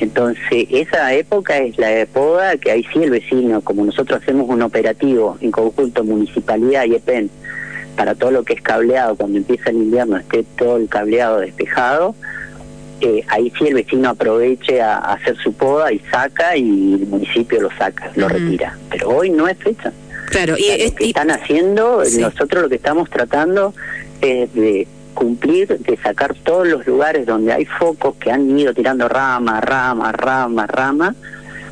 Entonces, 0.00 0.66
esa 0.70 1.12
época 1.12 1.58
es 1.58 1.76
la 1.78 1.88
de 1.88 2.06
poda 2.06 2.56
que 2.56 2.70
ahí 2.70 2.84
sí 2.92 3.02
el 3.02 3.10
vecino, 3.10 3.60
como 3.60 3.84
nosotros 3.84 4.22
hacemos 4.22 4.48
un 4.48 4.62
operativo 4.62 5.36
en 5.40 5.50
conjunto 5.50 6.02
municipalidad 6.04 6.86
y 6.86 6.94
EPEN 6.94 7.30
para 7.96 8.14
todo 8.14 8.30
lo 8.30 8.42
que 8.44 8.54
es 8.54 8.62
cableado, 8.62 9.14
cuando 9.14 9.36
empieza 9.36 9.68
el 9.68 9.76
invierno 9.76 10.16
esté 10.16 10.42
todo 10.56 10.78
el 10.78 10.88
cableado 10.88 11.40
despejado, 11.40 12.14
eh, 13.02 13.22
ahí 13.28 13.52
sí 13.58 13.66
el 13.66 13.74
vecino 13.74 14.10
aproveche 14.10 14.80
a, 14.80 14.98
hacer 14.98 15.36
su 15.36 15.52
poda 15.52 15.92
y 15.92 15.98
saca 16.10 16.56
y 16.56 16.94
el 16.94 17.06
municipio 17.06 17.60
lo 17.60 17.70
saca, 17.76 18.10
lo 18.14 18.28
retira. 18.28 18.78
Pero 18.90 19.10
hoy 19.10 19.28
no 19.28 19.48
es 19.48 19.58
fecha. 19.58 19.92
Claro, 20.30 20.56
y, 20.56 20.62
lo 20.62 20.94
que 20.94 21.06
están 21.06 21.30
haciendo, 21.30 22.02
nosotros 22.18 22.62
lo 22.62 22.68
que 22.68 22.76
estamos 22.76 23.10
tratando 23.10 23.74
es 24.22 24.52
de 24.54 24.86
cumplir 25.20 25.68
de 25.68 25.98
sacar 25.98 26.34
todos 26.34 26.66
los 26.66 26.86
lugares 26.86 27.26
donde 27.26 27.52
hay 27.52 27.66
focos 27.66 28.14
que 28.16 28.32
han 28.32 28.58
ido 28.58 28.72
tirando 28.72 29.06
rama, 29.06 29.60
rama, 29.60 30.12
rama, 30.12 30.66
rama, 30.66 31.14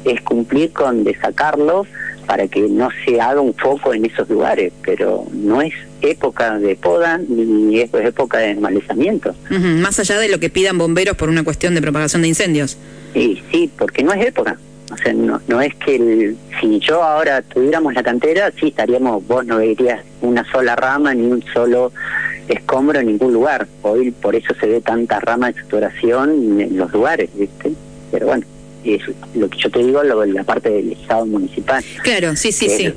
es 0.04 0.20
cumplir 0.20 0.70
con 0.74 1.02
de 1.02 1.18
sacarlos 1.18 1.86
para 2.26 2.46
que 2.46 2.68
no 2.68 2.90
se 3.06 3.18
haga 3.22 3.40
un 3.40 3.54
foco 3.54 3.94
en 3.94 4.04
esos 4.04 4.28
lugares, 4.28 4.70
pero 4.84 5.24
no 5.32 5.62
es 5.62 5.72
época 6.02 6.58
de 6.58 6.76
poda 6.76 7.18
ni 7.26 7.80
es 7.80 7.90
época 7.94 8.36
de 8.36 8.48
desmalezamiento. 8.48 9.34
Más 9.48 9.98
allá 9.98 10.18
de 10.18 10.28
lo 10.28 10.38
que 10.38 10.50
pidan 10.50 10.76
bomberos 10.76 11.16
por 11.16 11.30
una 11.30 11.42
cuestión 11.42 11.74
de 11.74 11.80
propagación 11.80 12.20
de 12.20 12.28
incendios. 12.28 12.76
Sí, 13.14 13.42
sí, 13.50 13.70
porque 13.78 14.02
no 14.02 14.12
es 14.12 14.26
época. 14.26 14.58
O 14.92 14.96
sea, 14.98 15.14
no, 15.14 15.40
no 15.48 15.60
es 15.62 15.74
que 15.76 15.96
el, 15.96 16.36
si 16.60 16.78
yo 16.80 17.02
ahora 17.02 17.40
tuviéramos 17.40 17.94
la 17.94 18.02
cantera, 18.02 18.52
sí 18.60 18.68
estaríamos, 18.68 19.26
vos 19.26 19.46
no 19.46 19.56
verías 19.56 20.02
una 20.20 20.44
sola 20.50 20.76
rama 20.76 21.14
ni 21.14 21.26
un 21.26 21.42
solo 21.54 21.92
escombro 22.48 22.98
en 22.98 23.06
ningún 23.06 23.32
lugar. 23.32 23.66
Hoy 23.82 24.10
por 24.10 24.34
eso 24.34 24.54
se 24.60 24.66
ve 24.66 24.80
tanta 24.80 25.20
rama 25.20 25.46
de 25.46 25.58
exploración 25.58 26.60
en 26.60 26.76
los 26.76 26.92
lugares, 26.92 27.30
¿viste? 27.34 27.72
Pero 28.10 28.26
bueno, 28.26 28.44
es 28.84 29.02
lo 29.34 29.48
que 29.48 29.58
yo 29.58 29.70
te 29.70 29.80
digo, 29.80 30.02
lo, 30.02 30.24
la 30.24 30.44
parte 30.44 30.70
del 30.70 30.92
Estado 30.92 31.26
municipal. 31.26 31.84
Claro, 32.02 32.36
sí, 32.36 32.52
sí, 32.52 32.68
sí. 32.68 32.92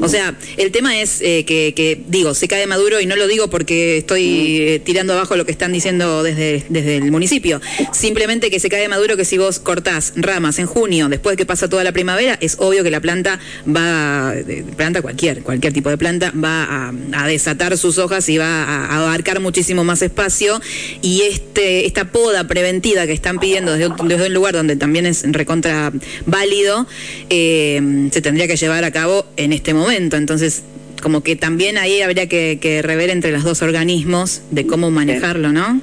O 0.00 0.08
sea, 0.08 0.36
el 0.56 0.70
tema 0.70 1.00
es 1.00 1.20
eh, 1.20 1.44
que, 1.44 2.00
digo, 2.08 2.34
se 2.34 2.48
cae 2.48 2.66
Maduro 2.66 3.00
y 3.00 3.06
no 3.06 3.16
lo 3.16 3.26
digo 3.26 3.50
porque 3.50 3.98
estoy 3.98 4.58
eh, 4.60 4.78
tirando 4.84 5.12
abajo 5.12 5.36
lo 5.36 5.44
que 5.44 5.52
están 5.52 5.72
diciendo 5.72 6.22
desde, 6.22 6.64
desde 6.68 6.96
el 6.96 7.10
municipio. 7.10 7.60
Simplemente 7.92 8.50
que 8.50 8.60
se 8.60 8.68
cae 8.68 8.88
Maduro 8.88 9.16
que 9.16 9.24
si 9.24 9.38
vos 9.38 9.58
cortás 9.58 10.12
ramas 10.16 10.58
en 10.58 10.66
junio, 10.66 11.08
después 11.08 11.34
de 11.34 11.36
que 11.38 11.46
pasa 11.46 11.68
toda 11.68 11.84
la 11.84 11.92
primavera, 11.92 12.38
es 12.40 12.56
obvio 12.58 12.82
que 12.82 12.90
la 12.90 13.00
planta 13.00 13.40
va, 13.66 14.34
planta 14.76 15.02
cualquier, 15.02 15.42
cualquier 15.42 15.72
tipo 15.72 15.90
de 15.90 15.98
planta, 15.98 16.32
va 16.32 16.92
a, 17.12 17.26
desatar 17.26 17.76
sus 17.76 17.98
hojas 17.98 18.28
y 18.28 18.38
va 18.38 18.64
a, 18.64 19.02
abarcar 19.02 19.40
muchísimo 19.40 19.84
más 19.84 20.02
espacio. 20.02 20.60
Y 21.02 21.22
este 21.22 21.86
esta 21.86 22.10
poda 22.12 22.46
preventiva 22.46 23.06
que 23.06 23.12
están 23.12 23.38
pidiendo 23.38 23.72
desde, 23.72 23.92
desde 24.04 24.26
un 24.26 24.34
lugar 24.34 24.54
donde 24.54 24.76
también 24.76 25.06
es 25.06 25.24
recontra 25.24 25.92
válido, 26.26 26.86
eh, 27.28 28.08
se 28.12 28.20
tendría 28.20 28.46
que 28.46 28.56
llevar 28.56 28.84
a 28.84 28.90
cabo 28.90 29.26
en 29.36 29.52
este 29.52 29.74
momento. 29.74 29.79
Entonces, 29.88 30.62
como 31.02 31.22
que 31.22 31.36
también 31.36 31.78
ahí 31.78 32.02
habría 32.02 32.28
que, 32.28 32.80
rever 32.82 33.10
entre 33.10 33.32
los 33.32 33.44
dos 33.44 33.62
organismos 33.62 34.42
de 34.50 34.66
cómo 34.66 34.90
manejarlo, 34.90 35.52
¿no? 35.52 35.80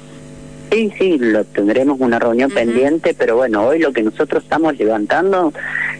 Sí, 0.70 0.92
sí, 0.98 1.16
lo 1.18 1.44
tendremos 1.44 1.98
una 1.98 2.18
reunión 2.18 2.50
pendiente, 2.50 3.14
pero 3.14 3.36
bueno, 3.36 3.66
hoy 3.66 3.78
lo 3.78 3.92
que 3.92 4.02
nosotros 4.02 4.42
estamos 4.42 4.78
levantando 4.78 5.52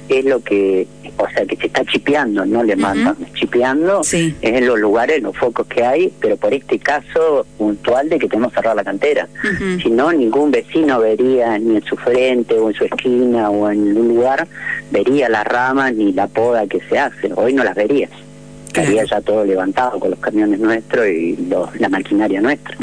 es 0.08 0.24
lo 0.24 0.40
que, 0.40 0.86
o 1.16 1.28
sea, 1.28 1.44
que 1.44 1.56
se 1.56 1.66
está 1.66 1.84
chipeando, 1.84 2.44
no 2.46 2.62
le 2.62 2.76
mandan, 2.76 3.16
chipeando 3.34 4.02
es 4.02 4.34
en 4.42 4.66
los 4.66 4.78
lugares, 4.78 5.22
los 5.22 5.36
focos 5.36 5.66
que 5.66 5.84
hay, 5.84 6.12
pero 6.20 6.36
por 6.36 6.52
este 6.54 6.78
caso 6.78 7.46
puntual 7.56 8.08
de 8.08 8.18
que 8.18 8.28
tenemos 8.28 8.52
cerrar 8.52 8.76
la 8.76 8.84
cantera. 8.84 9.28
Si 9.82 9.90
no, 9.90 10.12
ningún 10.12 10.50
vecino 10.50 11.00
vería 11.00 11.58
ni 11.58 11.76
en 11.76 11.84
su 11.84 11.96
frente 11.96 12.54
o 12.58 12.68
en 12.68 12.74
su 12.74 12.84
esquina 12.84 13.50
o 13.50 13.70
en 13.70 13.96
un 13.96 14.08
lugar, 14.08 14.46
vería 14.90 15.28
las 15.28 15.44
ramas 15.46 15.94
ni 15.94 16.12
la 16.12 16.26
poda 16.26 16.66
que 16.66 16.80
se 16.88 16.98
hace. 16.98 17.30
Hoy 17.34 17.52
no 17.52 17.64
las 17.64 17.74
vería 17.74 18.08
estaría 18.68 19.04
ya 19.04 19.20
todo 19.20 19.44
levantado 19.44 19.98
con 19.98 20.10
los 20.10 20.18
camiones 20.20 20.60
nuestros 20.60 21.06
y 21.06 21.36
la 21.78 21.88
maquinaria 21.88 22.40
nuestra. 22.40 22.76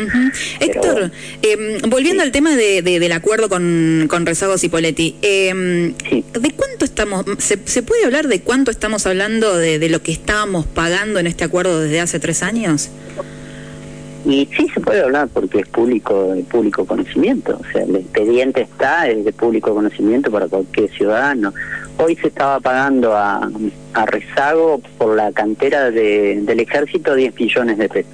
Héctor, 0.59 1.11
em, 1.41 1.89
volviendo 1.89 2.23
al 2.23 2.31
tema 2.31 2.55
de, 2.55 2.81
del 2.81 3.11
acuerdo 3.11 3.49
con, 3.49 4.07
con 4.09 4.25
Rezagos 4.25 4.63
y 4.63 4.69
Poletti, 4.69 5.15
em, 5.21 5.93
¿de 5.93 6.51
cuánto 6.55 6.85
estamos, 6.85 7.25
se, 7.39 7.59
se, 7.65 7.81
puede 7.81 8.05
hablar 8.05 8.27
de 8.27 8.41
cuánto 8.41 8.71
estamos 8.71 9.05
hablando 9.07 9.55
de, 9.57 9.79
de 9.79 9.89
lo 9.89 10.01
que 10.01 10.11
estábamos 10.11 10.65
pagando 10.65 11.19
en 11.19 11.27
este 11.27 11.43
acuerdo 11.43 11.79
desde 11.79 12.01
hace 12.01 12.19
tres 12.19 12.43
años? 12.43 12.89
Y 14.25 14.49
sí 14.57 14.67
se 14.73 14.79
puede 14.79 15.03
hablar 15.03 15.27
porque 15.31 15.59
es 15.59 15.67
público 15.67 16.33
de 16.33 16.41
público 16.43 16.83
conocimiento, 16.85 17.59
o 17.61 17.71
sea, 17.71 17.83
el 17.83 17.97
expediente 17.97 18.61
está, 18.61 19.07
es 19.07 19.23
de 19.23 19.31
público 19.31 19.73
conocimiento 19.75 20.31
para 20.31 20.47
cualquier 20.47 20.89
ciudadano. 20.89 21.53
Hoy 21.97 22.15
se 22.15 22.27
estaba 22.27 22.59
pagando 22.59 23.15
a, 23.15 23.49
a 23.93 24.05
rezago 24.05 24.81
por 24.97 25.15
la 25.15 25.31
cantera 25.31 25.91
de, 25.91 26.41
del 26.41 26.59
ejército 26.59 27.15
10 27.15 27.39
millones 27.39 27.77
de 27.77 27.89
pesos. 27.89 28.11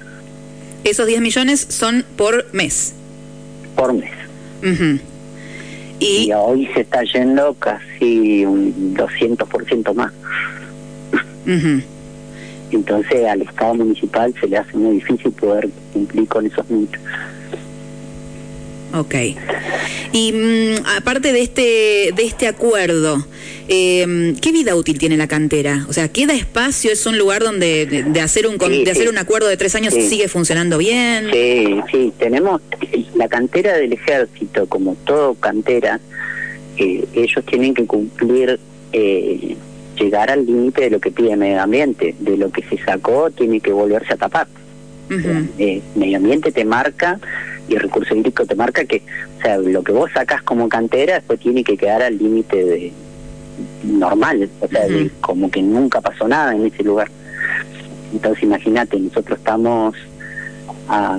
¿Esos 0.84 1.06
10 1.06 1.20
millones 1.20 1.66
son 1.68 2.04
por 2.16 2.52
mes? 2.52 2.94
Por 3.76 3.92
mes. 3.92 4.10
¿Y? 5.98 6.32
hoy 6.32 6.68
se 6.74 6.80
está 6.80 7.02
yendo 7.04 7.54
casi 7.54 8.44
un 8.44 8.94
200% 8.96 9.94
más. 9.94 10.12
Entonces 12.72 13.26
al 13.26 13.42
Estado 13.42 13.74
municipal 13.74 14.34
se 14.40 14.48
le 14.48 14.56
hace 14.56 14.76
muy 14.76 14.94
difícil 14.96 15.30
poder 15.32 15.68
cumplir 15.92 16.26
con 16.28 16.46
esos 16.46 16.68
números. 16.68 17.00
Ok. 18.94 19.14
Y 20.12 20.32
mm, 20.32 20.86
aparte 20.98 21.32
de 21.32 21.40
este, 21.40 22.12
de 22.14 22.24
este 22.24 22.46
acuerdo, 22.46 23.26
eh, 23.68 24.34
¿qué 24.40 24.52
vida 24.52 24.74
útil 24.74 24.98
tiene 24.98 25.16
la 25.16 25.26
cantera? 25.26 25.86
O 25.88 25.92
sea, 25.92 26.08
¿queda 26.08 26.34
espacio? 26.34 26.92
¿Es 26.92 27.06
un 27.06 27.16
lugar 27.18 27.42
donde 27.42 27.86
de, 27.86 28.20
hacer 28.20 28.46
un 28.46 28.58
de 28.58 28.90
hacer 28.90 29.08
un 29.08 29.18
acuerdo 29.18 29.48
de 29.48 29.56
tres 29.56 29.74
años 29.74 29.94
sigue 29.94 30.28
funcionando 30.28 30.78
bien? 30.78 31.28
Sí, 31.32 31.80
sí, 31.90 32.12
tenemos 32.18 32.60
la 33.14 33.28
cantera 33.28 33.76
del 33.76 33.92
ejército, 33.92 34.66
como 34.66 34.94
todo 35.04 35.34
cantera, 35.34 36.00
eh, 36.76 37.04
ellos 37.14 37.44
tienen 37.46 37.74
que 37.74 37.86
cumplir 37.86 38.58
eh, 38.92 39.56
llegar 39.98 40.30
al 40.30 40.46
límite 40.46 40.82
de 40.82 40.90
lo 40.90 41.00
que 41.00 41.10
pide 41.10 41.36
medio 41.36 41.60
ambiente, 41.60 42.14
de 42.18 42.36
lo 42.36 42.50
que 42.50 42.62
se 42.64 42.82
sacó 42.84 43.30
tiene 43.30 43.60
que 43.60 43.72
volverse 43.72 44.14
a 44.14 44.16
tapar. 44.16 44.48
Eh, 45.58 45.82
medio 45.94 46.16
ambiente 46.16 46.52
te 46.52 46.64
marca 46.64 47.20
y 47.72 47.76
el 47.76 47.80
recurso 47.80 48.14
hídrico 48.14 48.44
te 48.44 48.54
marca 48.54 48.84
que, 48.84 49.02
o 49.38 49.42
sea, 49.42 49.56
lo 49.58 49.82
que 49.82 49.92
vos 49.92 50.10
sacas 50.12 50.42
como 50.42 50.68
cantera 50.68 51.14
después 51.14 51.40
tiene 51.40 51.64
que 51.64 51.76
quedar 51.76 52.02
al 52.02 52.18
límite 52.18 52.64
de 52.64 52.92
normal, 53.84 54.48
o 54.60 54.68
sea, 54.68 54.82
como 55.20 55.50
que 55.50 55.62
nunca 55.62 56.00
pasó 56.00 56.28
nada 56.28 56.54
en 56.54 56.66
ese 56.66 56.82
lugar. 56.82 57.08
Entonces 58.12 58.42
imagínate, 58.42 58.98
nosotros 58.98 59.38
estamos 59.38 59.94
a, 60.88 61.18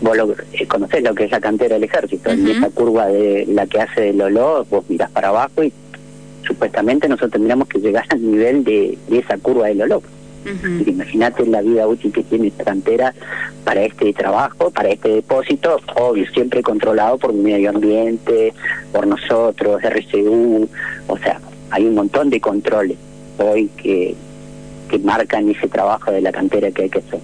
vos 0.00 0.16
lo, 0.16 0.34
eh, 0.52 0.66
conocés 0.66 1.02
lo 1.02 1.14
que 1.14 1.24
es 1.24 1.30
la 1.30 1.40
cantera 1.40 1.74
del 1.74 1.84
ejército, 1.84 2.30
en 2.30 2.48
esa 2.48 2.70
curva 2.70 3.06
de 3.06 3.46
la 3.48 3.66
que 3.66 3.80
hace 3.80 4.10
el 4.10 4.20
olor, 4.20 4.66
vos 4.68 4.84
mirás 4.88 5.10
para 5.10 5.28
abajo 5.28 5.62
y 5.62 5.72
supuestamente 6.46 7.08
nosotros 7.08 7.32
tendríamos 7.32 7.68
que 7.68 7.78
llegar 7.78 8.04
al 8.08 8.22
nivel 8.22 8.64
de, 8.64 8.98
esa 9.10 9.38
curva 9.38 9.68
del 9.68 9.82
olor. 9.82 10.02
Imagínate 10.86 11.46
la 11.46 11.62
vida 11.62 11.86
útil 11.86 12.12
que 12.12 12.22
tiene 12.22 12.48
esta 12.48 12.64
cantera 12.64 13.14
para 13.64 13.82
este 13.82 14.12
trabajo, 14.12 14.70
para 14.70 14.90
este 14.90 15.08
depósito, 15.08 15.80
obvio, 15.96 16.26
siempre 16.32 16.62
controlado 16.62 17.18
por 17.18 17.32
medio 17.32 17.70
ambiente, 17.70 18.52
por 18.92 19.06
nosotros, 19.06 19.82
RCU, 19.82 20.68
o 21.06 21.18
sea, 21.18 21.40
hay 21.70 21.86
un 21.86 21.94
montón 21.94 22.30
de 22.30 22.40
controles 22.40 22.98
hoy 23.38 23.70
que, 23.76 24.14
que 24.90 24.98
marcan 24.98 25.48
ese 25.48 25.68
trabajo 25.68 26.10
de 26.12 26.20
la 26.20 26.32
cantera 26.32 26.70
que 26.70 26.82
hay 26.82 26.90
que 26.90 26.98
hacer. 26.98 27.20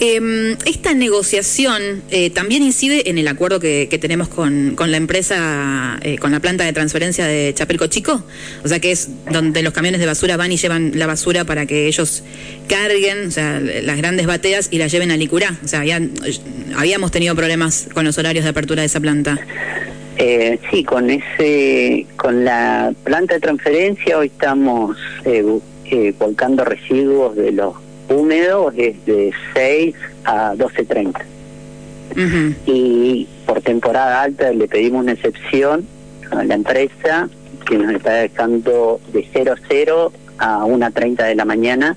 Eh, 0.00 0.56
esta 0.64 0.94
negociación 0.94 2.02
eh, 2.10 2.30
también 2.30 2.62
incide 2.62 3.10
en 3.10 3.18
el 3.18 3.26
acuerdo 3.26 3.58
que, 3.58 3.86
tenemos 4.00 4.28
con, 4.28 4.74
con, 4.76 4.90
la 4.92 4.96
empresa, 4.96 5.98
eh, 6.02 6.18
con 6.18 6.30
la 6.30 6.40
planta 6.40 6.64
de 6.64 6.72
transferencia 6.72 7.26
de 7.26 7.52
Chapelco 7.54 7.88
Chico, 7.88 8.22
o 8.64 8.68
sea 8.68 8.78
que 8.78 8.92
es 8.92 9.10
donde 9.30 9.62
los 9.62 9.72
camiones 9.72 10.00
de 10.00 10.06
basura 10.06 10.36
van 10.36 10.52
y 10.52 10.56
llevan 10.56 10.92
la 10.94 11.06
basura 11.06 11.44
para 11.44 11.66
que 11.66 11.88
ellos 11.88 12.22
carguen, 12.68 13.26
o 13.26 13.30
sea, 13.30 13.60
las 13.60 13.96
grandes 13.96 14.26
bateas 14.26 14.68
y 14.70 14.78
la 14.78 14.86
lleven 14.86 15.10
a 15.10 15.16
Licurá. 15.16 15.58
O 15.64 15.68
sea, 15.68 15.82
habíamos 16.76 17.10
tenido 17.10 17.34
problemas 17.34 17.88
con 17.92 18.04
los 18.04 18.18
horarios 18.18 18.44
de 18.44 18.50
apertura 18.50 18.82
de 18.82 18.86
esa 18.86 19.00
planta. 19.00 19.38
Eh, 20.16 20.58
sí, 20.70 20.82
con 20.82 21.10
ese, 21.10 22.06
con 22.16 22.44
la 22.44 22.92
planta 23.04 23.34
de 23.34 23.40
transferencia 23.40 24.18
hoy 24.18 24.26
estamos 24.26 24.96
eh, 25.24 25.44
eh 25.90 26.12
volcando 26.18 26.64
residuos 26.64 27.36
de 27.36 27.52
los 27.52 27.74
húmedo 28.08 28.72
es 28.76 29.04
de 29.06 29.32
6 29.54 29.94
a 30.24 30.54
12.30. 30.54 31.22
Y 32.66 33.28
por 33.46 33.60
temporada 33.60 34.22
alta 34.22 34.52
le 34.52 34.66
pedimos 34.66 35.02
una 35.02 35.12
excepción 35.12 35.86
a 36.30 36.42
la 36.42 36.54
empresa 36.54 37.28
que 37.66 37.78
nos 37.78 37.94
está 37.94 38.14
dejando 38.14 39.00
de 39.12 39.26
00 39.32 40.12
a 40.38 40.58
1.30 40.64 41.26
de 41.26 41.34
la 41.34 41.44
mañana 41.44 41.96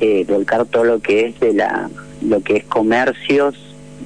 eh, 0.00 0.24
volcar 0.26 0.64
todo 0.66 0.84
lo 0.84 1.00
que 1.00 1.26
es 1.26 1.40
de 1.40 1.54
la 1.54 1.88
lo 2.22 2.40
que 2.40 2.56
es 2.56 2.64
comercios, 2.64 3.56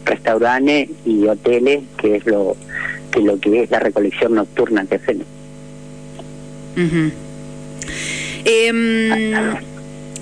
restaurantes 0.04 0.90
y 1.04 1.26
hoteles, 1.26 1.84
que 1.98 2.16
es 2.16 2.26
lo 2.26 2.56
que 3.10 3.20
lo 3.20 3.38
que 3.38 3.62
es 3.62 3.70
la 3.70 3.78
recolección 3.78 4.34
nocturna 4.34 4.84
que 4.86 4.96
hacemos. 4.96 5.26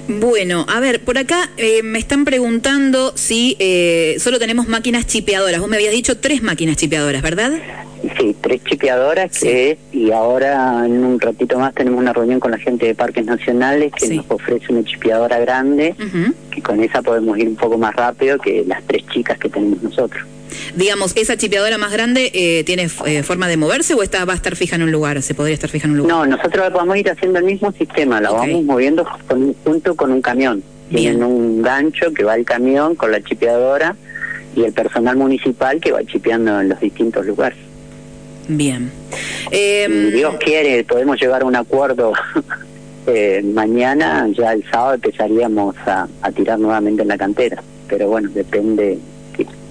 Bueno, 0.07 0.67
a 0.69 0.81
ver, 0.81 1.01
por 1.03 1.17
acá 1.17 1.51
eh, 1.57 1.83
me 1.83 1.99
están 1.99 2.25
preguntando 2.25 3.13
si 3.17 3.57
eh, 3.59 4.17
solo 4.19 4.39
tenemos 4.39 4.69
máquinas 4.69 5.07
chipeadoras. 5.07 5.61
Vos 5.61 5.69
me 5.69 5.77
habías 5.77 5.93
dicho 5.93 6.19
tres 6.19 6.43
máquinas 6.43 6.77
chipeadoras, 6.77 7.23
¿verdad? 7.23 7.53
Sí, 8.19 8.37
tres 8.39 8.63
chipeadoras 8.65 9.39
que 9.39 9.71
es, 9.71 9.79
y 9.93 10.11
ahora 10.13 10.85
en 10.85 11.05
un 11.05 11.19
ratito 11.19 11.59
más 11.59 11.75
tenemos 11.75 12.01
una 12.01 12.13
reunión 12.13 12.39
con 12.39 12.51
la 12.51 12.59
gente 12.59 12.85
de 12.85 12.95
Parques 12.95 13.25
Nacionales 13.25 13.93
que 13.93 14.17
nos 14.17 14.27
ofrece 14.29 14.71
una 14.73 14.85
chipeadora 14.85 15.39
grande, 15.39 15.95
que 16.51 16.61
con 16.61 16.83
esa 16.83 17.01
podemos 17.01 17.39
ir 17.39 17.49
un 17.49 17.57
poco 17.57 17.79
más 17.79 17.97
rápido 17.97 18.39
que 18.39 18.63
las 18.67 18.83
tres 18.87 19.07
chicas 19.07 19.39
que 19.39 19.49
tenemos 19.49 19.83
nosotros. 19.83 20.23
Digamos, 20.75 21.13
¿esa 21.17 21.37
chipeadora 21.37 21.79
más 21.79 21.93
grande 21.93 22.31
eh, 22.35 22.65
tiene 22.65 22.89
eh, 23.07 23.23
forma 23.23 23.49
de 23.49 23.57
moverse 23.57 23.95
o 23.95 24.03
esta 24.03 24.25
va 24.25 24.33
a 24.33 24.37
estar 24.37 24.57
fija 24.57 24.77
en 24.77 24.83
un 24.83 24.93
lugar? 24.93 25.23
¿Se 25.23 25.35
podría 25.35 25.55
estar 25.55 25.71
fija 25.71 25.87
en 25.87 25.93
un 25.93 25.99
lugar? 25.99 26.17
No, 26.17 26.27
nosotros 26.27 26.73
vamos 26.73 26.95
a 26.95 26.99
ir 26.99 27.11
haciendo 27.11 27.39
el 27.39 27.45
mismo 27.45 27.73
sistema, 27.73 28.21
la 28.21 28.31
vamos 28.31 28.65
moviendo 28.65 29.07
junto 29.65 29.95
con 29.95 30.13
un 30.13 30.23
camión. 30.23 30.63
Tienen 30.91 31.23
un 31.23 31.63
gancho 31.63 32.13
que 32.13 32.25
va 32.25 32.35
al 32.35 32.45
camión 32.45 32.95
con 32.95 33.11
la 33.11 33.23
chipeadora 33.23 33.97
y 34.55 34.63
el 34.65 34.73
personal 34.73 35.17
municipal 35.17 35.81
que 35.81 35.93
va 35.93 36.05
chipeando 36.05 36.61
en 36.61 36.69
los 36.69 36.81
distintos 36.81 37.27
lugares. 37.27 37.59
Bien. 38.47 38.91
Em, 39.51 40.11
Dios 40.11 40.37
quiere, 40.39 40.85
podemos 40.85 41.21
llegar 41.21 41.43
a 41.43 41.45
un 41.47 41.57
acuerdo 41.57 42.13
eh, 43.07 43.43
mañana, 43.43 44.29
ya 44.37 44.53
el 44.53 44.69
sábado 44.71 44.95
empezaríamos 44.95 45.75
a, 45.87 46.07
a 46.21 46.33
tirar 46.33 46.59
nuevamente 46.59 47.03
en 47.03 47.09
la 47.09 47.19
cantera. 47.19 47.63
Pero 47.89 48.09
bueno, 48.09 48.31
depende 48.33 48.99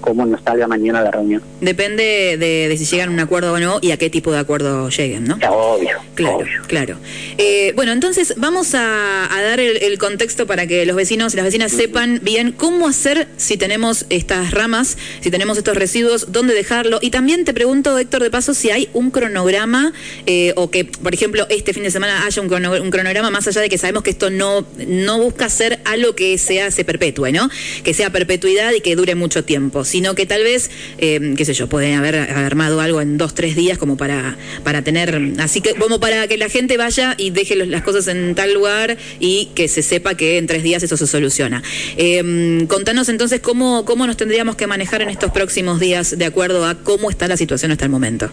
cómo 0.04 0.26
nos 0.26 0.42
salga 0.42 0.66
mañana 0.68 1.00
la 1.00 1.10
reunión. 1.10 1.42
Depende 1.62 2.36
de, 2.38 2.74
si 2.76 2.84
llegan 2.84 3.08
a 3.08 3.12
un 3.12 3.20
acuerdo 3.20 3.54
o 3.54 3.58
no 3.58 3.78
y 3.80 3.90
a 3.90 3.96
qué 3.96 4.10
tipo 4.10 4.30
de 4.32 4.38
acuerdo 4.38 4.90
lleguen, 4.90 5.24
¿no? 5.24 5.38
obvio. 5.50 5.98
Claro, 6.14 6.44
claro. 6.66 6.96
Eh, 7.38 7.72
bueno, 7.74 7.92
entonces 7.92 8.34
vamos 8.36 8.74
a, 8.74 9.28
dar 9.30 9.60
el, 9.60 9.98
contexto 9.98 10.46
para 10.46 10.66
que 10.66 10.84
los 10.84 10.94
vecinos 10.94 11.32
y 11.32 11.36
las 11.38 11.46
vecinas 11.46 11.72
sepan 11.72 12.20
bien 12.22 12.52
cómo 12.52 12.86
hacer 12.86 13.28
si 13.38 13.56
tenemos 13.56 14.04
estas 14.10 14.50
ramas, 14.50 14.98
si 15.22 15.30
tenemos 15.30 15.56
estos 15.56 15.74
residuos, 15.74 16.32
dónde 16.32 16.52
dejarlo. 16.52 16.98
Y 17.00 17.10
también 17.10 17.46
te 17.46 17.54
pregunto, 17.54 17.96
Héctor, 17.98 18.22
de 18.22 18.30
paso, 18.30 18.52
si 18.52 18.70
hay 18.70 18.90
un 18.92 19.10
cronograma 19.10 19.94
eh, 20.26 20.52
o 20.56 20.70
que, 20.70 20.84
por 20.84 21.14
ejemplo, 21.14 21.46
este 21.48 21.72
fin 21.72 21.82
de 21.82 21.90
semana 21.90 22.26
haya 22.26 22.42
un, 22.42 22.48
cronograma, 22.90 23.30
más 23.30 23.48
allá 23.48 23.62
de 23.62 23.70
que 23.70 23.78
sabemos 23.78 24.02
que 24.02 24.10
esto 24.10 24.28
no, 24.28 24.66
no 24.86 25.18
busca 25.18 25.48
ser 25.48 25.80
algo 25.86 26.14
que 26.14 26.36
sea, 26.36 26.70
se 26.70 26.84
perpetúe, 26.84 27.32
¿no? 27.32 27.48
Que 27.82 27.94
sea 27.94 28.10
perpetuidad 28.10 28.72
y 28.72 28.82
que 28.82 28.96
dure 28.96 29.14
mucho 29.14 29.44
tiempo 29.44 29.82
sino 29.94 30.16
que 30.16 30.26
tal 30.26 30.42
vez, 30.42 30.72
eh, 30.98 31.34
qué 31.36 31.44
sé 31.44 31.54
yo, 31.54 31.68
pueden 31.68 31.94
haber 31.94 32.16
armado 32.16 32.80
algo 32.80 33.00
en 33.00 33.16
dos, 33.16 33.32
tres 33.32 33.54
días 33.54 33.78
como 33.78 33.96
para, 33.96 34.36
para 34.64 34.82
tener, 34.82 35.16
así 35.38 35.60
que 35.60 35.76
como 35.76 36.00
para 36.00 36.26
que 36.26 36.36
la 36.36 36.48
gente 36.48 36.76
vaya 36.76 37.14
y 37.16 37.30
deje 37.30 37.54
las 37.54 37.84
cosas 37.84 38.08
en 38.08 38.34
tal 38.34 38.52
lugar 38.52 38.96
y 39.20 39.50
que 39.54 39.68
se 39.68 39.82
sepa 39.82 40.16
que 40.16 40.36
en 40.36 40.48
tres 40.48 40.64
días 40.64 40.82
eso 40.82 40.96
se 40.96 41.06
soluciona. 41.06 41.62
Eh, 41.96 42.66
contanos 42.66 43.08
entonces 43.08 43.38
cómo, 43.38 43.84
cómo 43.84 44.08
nos 44.08 44.16
tendríamos 44.16 44.56
que 44.56 44.66
manejar 44.66 45.00
en 45.00 45.10
estos 45.10 45.30
próximos 45.30 45.78
días 45.78 46.18
de 46.18 46.24
acuerdo 46.24 46.66
a 46.66 46.74
cómo 46.74 47.08
está 47.08 47.28
la 47.28 47.36
situación 47.36 47.70
hasta 47.70 47.84
el 47.84 47.92
momento. 47.92 48.28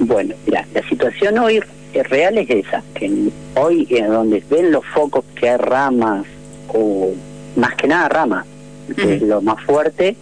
Bueno, 0.00 0.34
mira, 0.44 0.66
la 0.74 0.86
situación 0.86 1.38
hoy 1.38 1.62
real 1.94 2.36
es 2.36 2.50
esa, 2.50 2.82
que 2.92 3.10
hoy 3.54 3.86
en 3.88 4.08
donde 4.08 4.44
ven 4.50 4.70
los 4.70 4.84
focos 4.84 5.24
que 5.34 5.48
hay 5.48 5.56
ramas 5.56 6.26
o 6.68 7.14
más 7.56 7.74
que 7.76 7.88
nada 7.88 8.10
ramas, 8.10 8.44
que 8.94 9.14
es 9.14 9.22
lo 9.22 9.40
más 9.40 9.62
fuerte, 9.64 10.16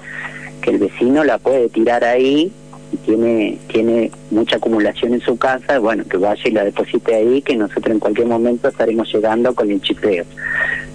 el 0.70 0.78
vecino 0.78 1.24
la 1.24 1.38
puede 1.38 1.68
tirar 1.68 2.04
ahí 2.04 2.52
y 2.92 2.96
tiene 2.98 3.58
tiene 3.68 4.10
mucha 4.30 4.56
acumulación 4.56 5.14
en 5.14 5.20
su 5.20 5.36
casa, 5.36 5.78
bueno, 5.78 6.04
que 6.04 6.16
vaya 6.16 6.42
y 6.44 6.50
la 6.50 6.64
deposite 6.64 7.14
ahí, 7.14 7.42
que 7.42 7.56
nosotros 7.56 7.92
en 7.92 7.98
cualquier 7.98 8.26
momento 8.26 8.68
estaremos 8.68 9.12
llegando 9.12 9.54
con 9.54 9.70
el 9.70 9.80
chipeo. 9.80 10.24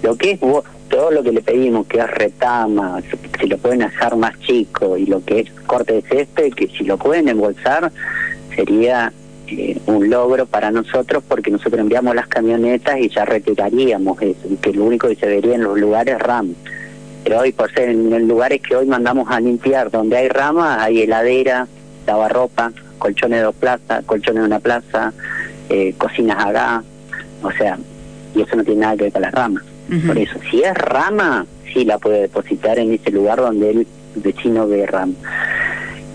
Lo 0.02 0.16
que 0.16 0.32
es 0.32 0.40
todo 0.88 1.10
lo 1.10 1.22
que 1.22 1.32
le 1.32 1.40
pedimos, 1.40 1.86
que 1.86 1.98
es 1.98 2.10
retama, 2.10 3.00
si 3.40 3.46
lo 3.46 3.58
pueden 3.58 3.82
hacer 3.82 4.16
más 4.16 4.38
chico, 4.40 4.96
y 4.96 5.06
lo 5.06 5.24
que 5.24 5.40
es 5.40 5.50
corte 5.66 5.94
de 5.94 6.02
césped, 6.02 6.52
que 6.52 6.68
si 6.68 6.84
lo 6.84 6.98
pueden 6.98 7.28
embolsar, 7.28 7.90
sería 8.54 9.12
eh, 9.48 9.78
un 9.86 10.08
logro 10.08 10.46
para 10.46 10.70
nosotros 10.70 11.22
porque 11.26 11.50
nosotros 11.50 11.80
enviamos 11.80 12.14
las 12.14 12.28
camionetas 12.28 12.98
y 12.98 13.08
ya 13.08 13.24
retiraríamos 13.24 14.20
eso, 14.22 14.48
y 14.48 14.56
que 14.56 14.72
lo 14.72 14.84
único 14.84 15.08
que 15.08 15.16
se 15.16 15.26
vería 15.26 15.54
en 15.54 15.64
los 15.64 15.78
lugares 15.78 16.18
RAM 16.18 16.54
pero 17.24 17.40
hoy 17.40 17.52
por 17.52 17.72
ser 17.72 17.88
en, 17.88 18.28
lugares 18.28 18.60
que 18.60 18.76
hoy 18.76 18.86
mandamos 18.86 19.30
a 19.30 19.40
limpiar, 19.40 19.90
donde 19.90 20.18
hay 20.18 20.28
ramas, 20.28 20.78
hay 20.80 21.00
heladera, 21.00 21.66
lavarropa, 22.06 22.70
colchones 22.98 23.38
de 23.38 23.44
dos 23.44 23.54
plazas, 23.54 24.04
colchones 24.04 24.42
de 24.42 24.46
una 24.46 24.60
plaza, 24.60 25.12
eh, 25.70 25.94
cocinas 25.96 26.44
acá, 26.44 26.84
o 27.42 27.50
sea, 27.52 27.78
y 28.34 28.42
eso 28.42 28.56
no 28.56 28.64
tiene 28.64 28.82
nada 28.82 28.96
que 28.96 29.04
ver 29.04 29.12
con 29.12 29.22
las 29.22 29.32
ramas. 29.32 29.64
Por 30.06 30.18
eso, 30.18 30.38
si 30.50 30.62
es 30.62 30.74
rama, 30.74 31.46
sí 31.72 31.84
la 31.84 31.98
puede 31.98 32.22
depositar 32.22 32.78
en 32.78 32.94
ese 32.94 33.10
lugar 33.10 33.38
donde 33.38 33.70
el 33.70 33.86
vecino 34.16 34.66
ve 34.66 34.86
rama. 34.86 35.12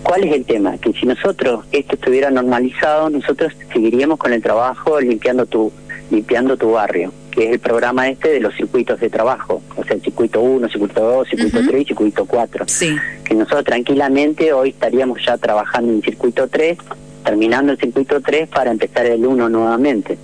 ¿Cuál 0.02 0.24
es 0.24 0.32
el 0.32 0.44
tema? 0.44 0.76
Que 0.78 0.92
si 0.92 1.06
nosotros 1.06 1.64
esto 1.70 1.94
estuviera 1.94 2.30
normalizado, 2.30 3.10
nosotros 3.10 3.52
seguiríamos 3.72 4.18
con 4.18 4.32
el 4.32 4.42
trabajo 4.42 5.00
limpiando 5.00 5.46
tu 5.46 5.72
limpiando 6.10 6.56
tu 6.56 6.72
barrio 6.72 7.12
que 7.30 7.44
es 7.44 7.50
el 7.52 7.58
programa 7.60 8.08
este 8.08 8.30
de 8.30 8.40
los 8.40 8.54
circuitos 8.54 9.00
de 9.00 9.08
trabajo, 9.08 9.62
o 9.76 9.84
sea, 9.84 9.94
el 9.94 10.02
circuito 10.02 10.40
1, 10.40 10.68
circuito 10.68 11.00
2, 11.00 11.28
circuito 11.28 11.60
3 11.66 11.82
y 11.82 11.84
circuito 11.84 12.24
4. 12.24 12.64
Sí. 12.68 12.96
Que 13.24 13.34
nosotros 13.34 13.64
tranquilamente 13.64 14.52
hoy 14.52 14.70
estaríamos 14.70 15.24
ya 15.24 15.38
trabajando 15.38 15.92
en 15.92 16.02
circuito 16.02 16.48
3, 16.48 16.78
terminando 17.24 17.72
el 17.72 17.78
circuito 17.78 18.20
3 18.20 18.48
para 18.48 18.70
empezar 18.70 19.06
el 19.06 19.24
1 19.24 19.48
nuevamente. 19.48 20.18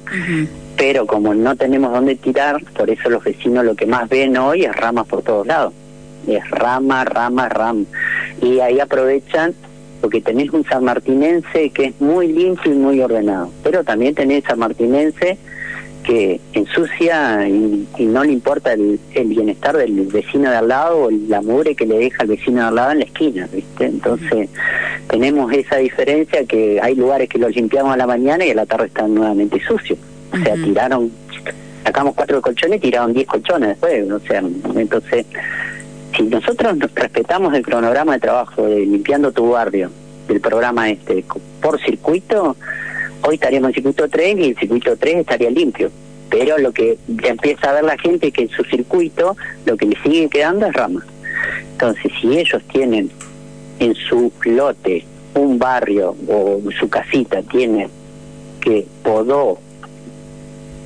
Pero 0.77 1.07
como 1.07 1.33
no 1.33 1.57
tenemos 1.57 1.93
dónde 1.93 2.17
tirar, 2.17 2.63
por 2.77 2.91
eso 2.91 3.09
los 3.09 3.25
vecinos 3.25 3.65
lo 3.65 3.75
que 3.75 3.87
más 3.87 4.09
ven 4.09 4.37
hoy 4.37 4.65
es 4.65 4.75
ramas 4.75 5.07
por 5.07 5.23
todos 5.23 5.47
lados. 5.47 5.73
Es 6.27 6.49
rama, 6.51 7.05
rama, 7.05 7.49
rama. 7.49 7.85
Y 8.43 8.59
ahí 8.59 8.81
aprovechan 8.81 9.55
porque 10.01 10.21
tenés 10.21 10.51
un 10.51 10.65
sanmartinense 10.65 11.71
que 11.71 11.87
es 11.87 12.01
muy 12.01 12.31
limpio 12.31 12.73
y 12.73 12.77
muy 12.77 13.01
ordenado, 13.01 13.51
pero 13.63 13.83
también 13.83 14.15
tenés 14.15 14.45
sanmartinense 14.45 15.39
que 16.07 16.41
ensucia 16.53 17.49
y, 17.49 17.87
no 17.99 18.23
le 18.23 18.33
importa 18.33 18.73
el, 18.73 19.01
bienestar 19.13 19.77
del 19.77 20.07
vecino 20.07 20.51
de 20.51 20.57
al 20.57 20.69
lado 20.69 21.05
o 21.05 21.11
la 21.11 21.43
mugre 21.43 21.75
que 21.75 21.85
le 21.85 21.99
deja 21.99 22.23
al 22.23 22.29
vecino 22.29 22.63
de 22.63 22.69
al 22.69 22.75
lado 22.77 22.93
en 22.93 22.99
la 23.01 23.05
esquina, 23.05 23.49
¿viste? 23.53 23.87
Entonces 23.87 24.49
tenemos 25.09 25.53
esa 25.53 25.77
diferencia 25.77 26.45
que 26.45 26.81
hay 26.81 26.95
lugares 26.95 27.29
que 27.29 27.39
los 27.39 27.55
limpiamos 27.55 27.93
a 27.93 27.97
la 27.97 28.07
mañana 28.07 28.47
y 28.47 28.51
a 28.51 28.55
la 28.55 28.67
tarde 28.67 28.87
están 28.87 29.15
nuevamente 29.15 29.61
sucios. 29.67 29.99
O 30.33 30.37
sea, 30.37 30.55
tiraron, 30.55 31.11
sacamos 31.85 32.15
cuatro 32.15 32.41
colchones 32.41 32.79
y 32.79 32.83
tiraron 32.83 33.13
diez 33.13 33.27
colchones 33.27 33.71
después, 33.71 34.11
o 34.11 34.21
sea, 34.21 34.43
entonces 34.77 35.27
si 36.17 36.23
nosotros 36.23 36.79
respetamos 36.95 37.53
el 37.55 37.65
cronograma 37.65 38.15
de 38.15 38.21
trabajo 38.21 38.63
de 38.63 38.87
limpiando 38.87 39.33
tu 39.33 39.51
barrio, 39.51 39.91
del 40.29 40.41
programa 40.41 40.89
este, 40.91 41.25
por 41.61 41.81
circuito, 41.81 42.57
hoy 43.27 43.35
estaríamos 43.35 43.69
en 43.69 43.75
circuito 43.75 44.09
3 44.09 44.39
y 44.39 44.49
el 44.51 44.57
circuito 44.57 44.97
3 44.97 45.17
estaría 45.17 45.51
limpio. 45.51 45.91
Pero 46.31 46.59
lo 46.59 46.73
que 46.73 46.99
empieza 47.25 47.71
a 47.71 47.75
ver 47.75 47.85
la 47.85 47.99
gente 47.99 48.29
es 48.29 48.33
que 48.33 48.43
en 48.43 48.51
su 48.51 48.65
circuito 48.65 49.37
lo 49.65 49.77
que 49.77 49.87
le 49.87 50.01
sigue 50.03 50.29
quedando 50.29 50.67
es 50.67 50.73
rama. 50.73 51.05
Entonces, 51.73 52.13
si 52.21 52.39
ellos 52.39 52.63
tienen 52.73 53.11
en 53.79 53.95
su 53.95 54.33
lote 54.45 55.05
un 55.35 55.59
barrio 55.59 56.17
o 56.29 56.61
su 56.79 56.89
casita 56.89 57.43
tiene 57.43 57.89
que 58.61 58.87
podó 59.03 59.59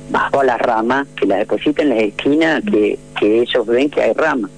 bajo 0.09 0.43
las 0.43 0.59
ramas, 0.59 1.07
que 1.15 1.25
la 1.25 1.37
depositen 1.37 1.91
en 1.91 1.97
la 1.97 2.03
esquina, 2.03 2.61
que, 2.61 2.99
que 3.17 3.41
ellos 3.41 3.65
ven 3.65 3.89
que 3.89 4.01
hay 4.01 4.13
ramas. 4.13 4.51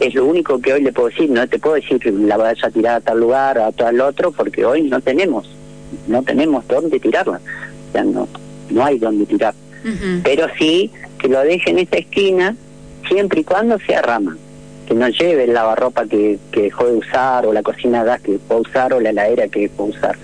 Es 0.00 0.14
lo 0.14 0.24
único 0.26 0.60
que 0.60 0.72
hoy 0.72 0.82
le 0.82 0.92
puedo 0.92 1.08
decir, 1.08 1.30
no 1.30 1.46
te 1.46 1.58
puedo 1.58 1.76
decir 1.76 1.98
que 1.98 2.10
la 2.10 2.36
vayas 2.36 2.64
a 2.64 2.70
tirar 2.70 2.96
a 2.96 3.00
tal 3.00 3.20
lugar, 3.20 3.58
a 3.58 3.72
tal 3.72 4.00
otro, 4.00 4.32
porque 4.32 4.64
hoy 4.64 4.82
no 4.82 5.00
tenemos 5.00 5.55
no 6.06 6.22
tenemos 6.22 6.66
dónde 6.68 7.00
tirarla, 7.00 7.40
o 7.88 7.92
sea, 7.92 8.04
no, 8.04 8.28
no 8.70 8.84
hay 8.84 8.98
dónde 8.98 9.26
tirar. 9.26 9.54
Pero 10.24 10.48
sí 10.58 10.90
que 11.18 11.28
lo 11.28 11.40
deje 11.40 11.70
en 11.70 11.78
esa 11.78 11.96
esquina 11.96 12.56
siempre 13.08 13.40
y 13.40 13.44
cuando 13.44 13.78
sea 13.78 14.02
rama, 14.02 14.36
que 14.86 14.94
no 14.94 15.08
lleve 15.08 15.44
el 15.44 15.54
lavarropa 15.54 16.06
que, 16.06 16.38
que 16.50 16.62
dejó 16.62 16.86
de 16.86 16.96
usar 16.96 17.46
o 17.46 17.52
la 17.52 17.62
cocina 17.62 18.02
gas 18.04 18.20
que 18.20 18.32
dejó 18.32 18.54
de 18.54 18.60
usar 18.62 18.92
o 18.94 19.00
la 19.00 19.10
heladera 19.10 19.48
que 19.48 19.60
dejó 19.60 19.84
de 19.84 19.90
usar. 19.90 20.16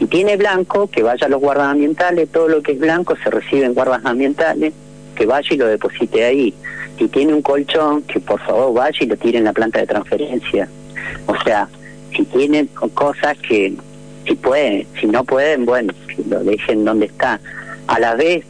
Y 0.00 0.06
tiene 0.06 0.36
blanco, 0.36 0.88
que 0.88 1.02
vaya 1.02 1.26
a 1.26 1.30
los 1.30 1.40
guardas 1.40 1.68
ambientales, 1.68 2.28
todo 2.28 2.48
lo 2.48 2.62
que 2.62 2.72
es 2.72 2.78
blanco 2.78 3.16
se 3.22 3.30
recibe 3.30 3.64
en 3.64 3.74
guardas 3.74 4.04
ambientales, 4.04 4.72
que 5.14 5.26
vaya 5.26 5.48
y 5.50 5.56
lo 5.56 5.66
deposite 5.66 6.24
ahí. 6.24 6.54
Si 6.98 7.08
tiene 7.08 7.34
un 7.34 7.42
colchón, 7.42 8.02
que 8.02 8.20
por 8.20 8.40
favor 8.40 8.74
vaya 8.74 8.98
y 9.00 9.06
lo 9.06 9.16
tire 9.16 9.38
en 9.38 9.44
la 9.44 9.52
planta 9.52 9.80
de 9.80 9.86
transferencia. 9.86 10.68
O 11.26 11.34
sea, 11.42 11.68
si 12.14 12.24
tiene 12.24 12.68
cosas 12.94 13.36
que 13.38 13.74
si 14.28 14.34
pueden, 14.34 14.86
si 15.00 15.06
no 15.06 15.24
pueden, 15.24 15.64
bueno, 15.64 15.92
lo 16.28 16.44
dejen 16.44 16.84
donde 16.84 17.06
está. 17.06 17.40
A 17.86 17.98
la 17.98 18.14
vez, 18.14 18.44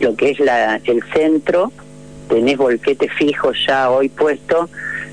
lo 0.00 0.14
que 0.14 0.30
es 0.30 0.40
la, 0.40 0.76
el 0.84 1.02
centro, 1.12 1.72
tenés 2.28 2.56
volquete 2.56 3.08
fijo 3.08 3.52
ya 3.66 3.90
hoy 3.90 4.08
puesto, 4.08 4.70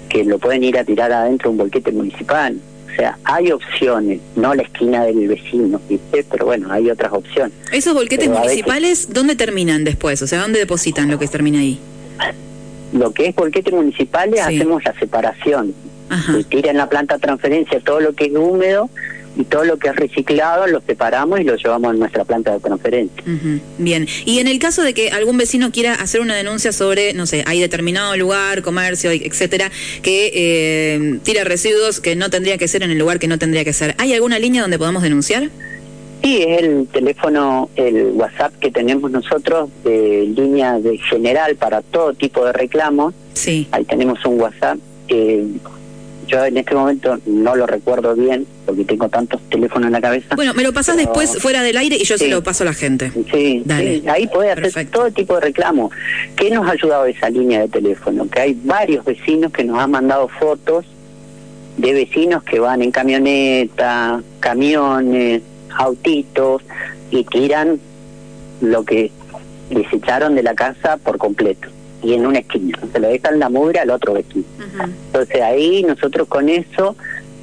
que 0.07 0.23
lo 0.23 0.37
pueden 0.37 0.63
ir 0.63 0.77
a 0.77 0.83
tirar 0.83 1.11
adentro 1.11 1.49
un 1.49 1.57
volquete 1.57 1.91
municipal. 1.91 2.57
O 2.91 2.95
sea, 2.95 3.17
hay 3.25 3.51
opciones, 3.51 4.21
no 4.35 4.53
la 4.53 4.61
esquina 4.61 5.03
del 5.03 5.27
vecino, 5.27 5.81
pero 6.31 6.45
bueno, 6.45 6.71
hay 6.71 6.89
otras 6.89 7.11
opciones. 7.11 7.51
¿Esos 7.73 7.93
volquetes 7.93 8.29
municipales 8.29 9.11
dónde 9.11 9.35
terminan 9.35 9.83
después? 9.83 10.21
O 10.21 10.27
sea, 10.27 10.39
¿dónde 10.39 10.59
depositan 10.59 11.11
lo 11.11 11.19
que 11.19 11.27
termina 11.27 11.59
ahí? 11.59 11.79
Lo 12.93 13.11
que 13.11 13.27
es 13.27 13.35
volquetes 13.35 13.73
municipales, 13.73 14.39
hacemos 14.39 14.85
la 14.85 14.93
separación. 14.97 15.73
Ajá. 16.07 16.33
Se 16.37 16.43
tira 16.43 16.71
en 16.71 16.77
la 16.77 16.87
planta 16.87 17.15
de 17.15 17.21
transferencia 17.21 17.79
todo 17.81 17.99
lo 17.99 18.13
que 18.13 18.25
es 18.25 18.31
húmedo 18.31 18.89
y 19.37 19.43
todo 19.43 19.65
lo 19.65 19.77
que 19.77 19.89
es 19.89 19.95
reciclado 19.95 20.67
lo 20.67 20.81
separamos 20.81 21.39
y 21.39 21.43
lo 21.43 21.55
llevamos 21.55 21.91
a 21.91 21.93
nuestra 21.93 22.23
planta 22.25 22.53
de 22.53 22.59
conferencia. 22.59 23.23
Bien, 23.77 24.07
y 24.25 24.39
en 24.39 24.47
el 24.47 24.59
caso 24.59 24.83
de 24.83 24.93
que 24.93 25.09
algún 25.09 25.37
vecino 25.37 25.71
quiera 25.71 25.93
hacer 25.93 26.21
una 26.21 26.35
denuncia 26.35 26.71
sobre, 26.71 27.13
no 27.13 27.25
sé, 27.25 27.43
hay 27.45 27.59
determinado 27.59 28.15
lugar, 28.17 28.61
comercio, 28.61 29.11
etcétera, 29.11 29.71
que 30.01 30.31
eh, 30.33 31.19
tira 31.23 31.43
residuos 31.43 31.99
que 31.99 32.15
no 32.15 32.29
tendría 32.29 32.57
que 32.57 32.67
ser 32.67 32.83
en 32.83 32.91
el 32.91 32.97
lugar 32.97 33.19
que 33.19 33.27
no 33.27 33.37
tendría 33.37 33.63
que 33.63 33.73
ser, 33.73 33.95
¿hay 33.97 34.13
alguna 34.13 34.39
línea 34.39 34.61
donde 34.61 34.77
podamos 34.77 35.03
denunciar? 35.03 35.49
Sí, 36.23 36.41
es 36.41 36.63
el 36.63 36.87
teléfono, 36.87 37.69
el 37.75 38.13
WhatsApp 38.13 38.53
que 38.59 38.71
tenemos 38.71 39.11
nosotros 39.11 39.69
de 39.83 40.25
línea 40.35 40.79
de 40.79 40.97
general 40.97 41.55
para 41.55 41.83
todo 41.83 42.13
tipo 42.13 42.43
de 42.43 42.51
reclamos. 42.51 43.13
Sí. 43.33 43.67
Ahí 43.71 43.83
tenemos 43.85 44.25
un 44.25 44.41
WhatsApp. 44.41 44.79
Eh, 45.07 45.45
yo 46.25 46.43
en 46.45 46.57
este 46.57 46.75
momento 46.75 47.17
no 47.25 47.55
lo 47.55 47.65
recuerdo 47.65 48.15
bien 48.15 48.45
porque 48.65 48.83
tengo 48.83 49.09
tantos 49.09 49.41
teléfonos 49.49 49.87
en 49.87 49.93
la 49.93 50.01
cabeza. 50.01 50.35
Bueno, 50.35 50.53
me 50.53 50.63
lo 50.63 50.73
pasas 50.73 50.97
después 50.97 51.37
fuera 51.39 51.61
del 51.61 51.77
aire 51.77 51.97
y 51.97 52.03
yo 52.03 52.17
se 52.17 52.27
lo 52.27 52.43
paso 52.43 52.63
a 52.63 52.65
la 52.65 52.73
gente. 52.73 53.11
Sí, 53.31 53.61
Dale. 53.65 54.03
ahí 54.07 54.27
puede 54.27 54.51
hacer 54.51 54.87
todo 54.87 55.11
tipo 55.11 55.35
de 55.35 55.41
reclamos. 55.41 55.91
¿Qué 56.35 56.49
nos 56.49 56.67
ha 56.67 56.71
ayudado 56.71 57.05
esa 57.05 57.29
línea 57.29 57.61
de 57.61 57.67
teléfono? 57.67 58.27
Que 58.27 58.41
hay 58.41 58.59
varios 58.63 59.05
vecinos 59.05 59.51
que 59.51 59.63
nos 59.63 59.79
han 59.79 59.91
mandado 59.91 60.27
fotos 60.27 60.85
de 61.77 61.93
vecinos 61.93 62.43
que 62.43 62.59
van 62.59 62.81
en 62.81 62.91
camioneta, 62.91 64.21
camiones, 64.39 65.41
autitos 65.77 66.63
y 67.11 67.23
tiran 67.25 67.79
lo 68.61 68.83
que 68.83 69.11
desecharon 69.69 70.35
de 70.35 70.43
la 70.43 70.55
casa 70.55 70.97
por 70.97 71.17
completo 71.17 71.74
y 72.05 72.13
en 72.13 72.25
una 72.25 72.39
esquina. 72.39 72.79
Se 72.93 72.99
lo 72.99 73.07
dejan 73.07 73.39
la 73.39 73.49
mugre 73.49 73.79
al 73.79 73.89
otro 73.89 74.13
vecino. 74.13 74.45
Entonces 75.07 75.41
ahí 75.41 75.83
nosotros 75.83 76.27
con 76.27 76.49
eso 76.49 76.95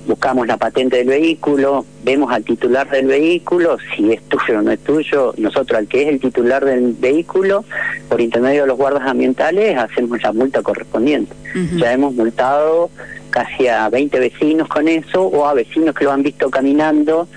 buscamos 0.07 0.47
la 0.47 0.57
patente 0.57 0.99
del 0.99 1.09
vehículo, 1.09 1.85
vemos 2.05 2.33
al 2.33 2.45
titular 2.45 2.91
del 2.91 3.07
vehículo, 3.07 3.77
si 3.95 4.13
es 4.13 4.23
tuyo 4.23 4.59
o 4.59 4.63
no 4.63 4.73
es 4.73 4.81
tuyo, 4.81 5.33
nosotros 5.37 5.79
al 5.79 5.87
que 5.87 6.03
es 6.03 6.09
el 6.09 6.21
titular 6.21 6.65
del 6.65 6.93
vehículo, 6.93 7.65
por 8.09 8.21
intermedio 8.21 8.63
de 8.63 8.67
los 8.69 8.77
guardas 8.77 9.07
ambientales, 9.07 9.77
hacemos 9.79 10.21
la 10.23 10.33
multa 10.33 10.63
correspondiente. 10.63 11.35
Ya 11.77 11.93
hemos 11.93 12.15
multado 12.15 12.91
casi 13.31 13.69
a 13.69 13.89
20 13.89 14.19
vecinos 14.19 14.69
con 14.69 14.89
eso, 14.89 15.23
o 15.23 15.47
a 15.47 15.55
vecinos 15.55 15.95
que 15.95 16.05
lo 16.05 16.13
han 16.13 16.23
visto 16.23 16.51
caminando, 16.51 17.29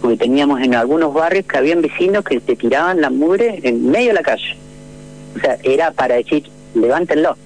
porque 0.00 0.16
teníamos 0.16 0.60
en 0.60 0.74
algunos 0.74 1.12
barrios 1.12 1.46
que 1.46 1.56
habían 1.58 1.82
vecinos 1.82 2.24
que 2.24 2.38
se 2.40 2.56
tiraban 2.56 3.00
la 3.00 3.10
mugre 3.10 3.58
en 3.62 3.90
medio 3.90 4.08
de 4.08 4.14
la 4.14 4.22
calle. 4.22 4.56
O 5.36 5.40
sea, 5.40 5.58
era 5.64 5.90
para 5.90 6.14
decir, 6.14 6.44
levántenlo. 6.74 7.36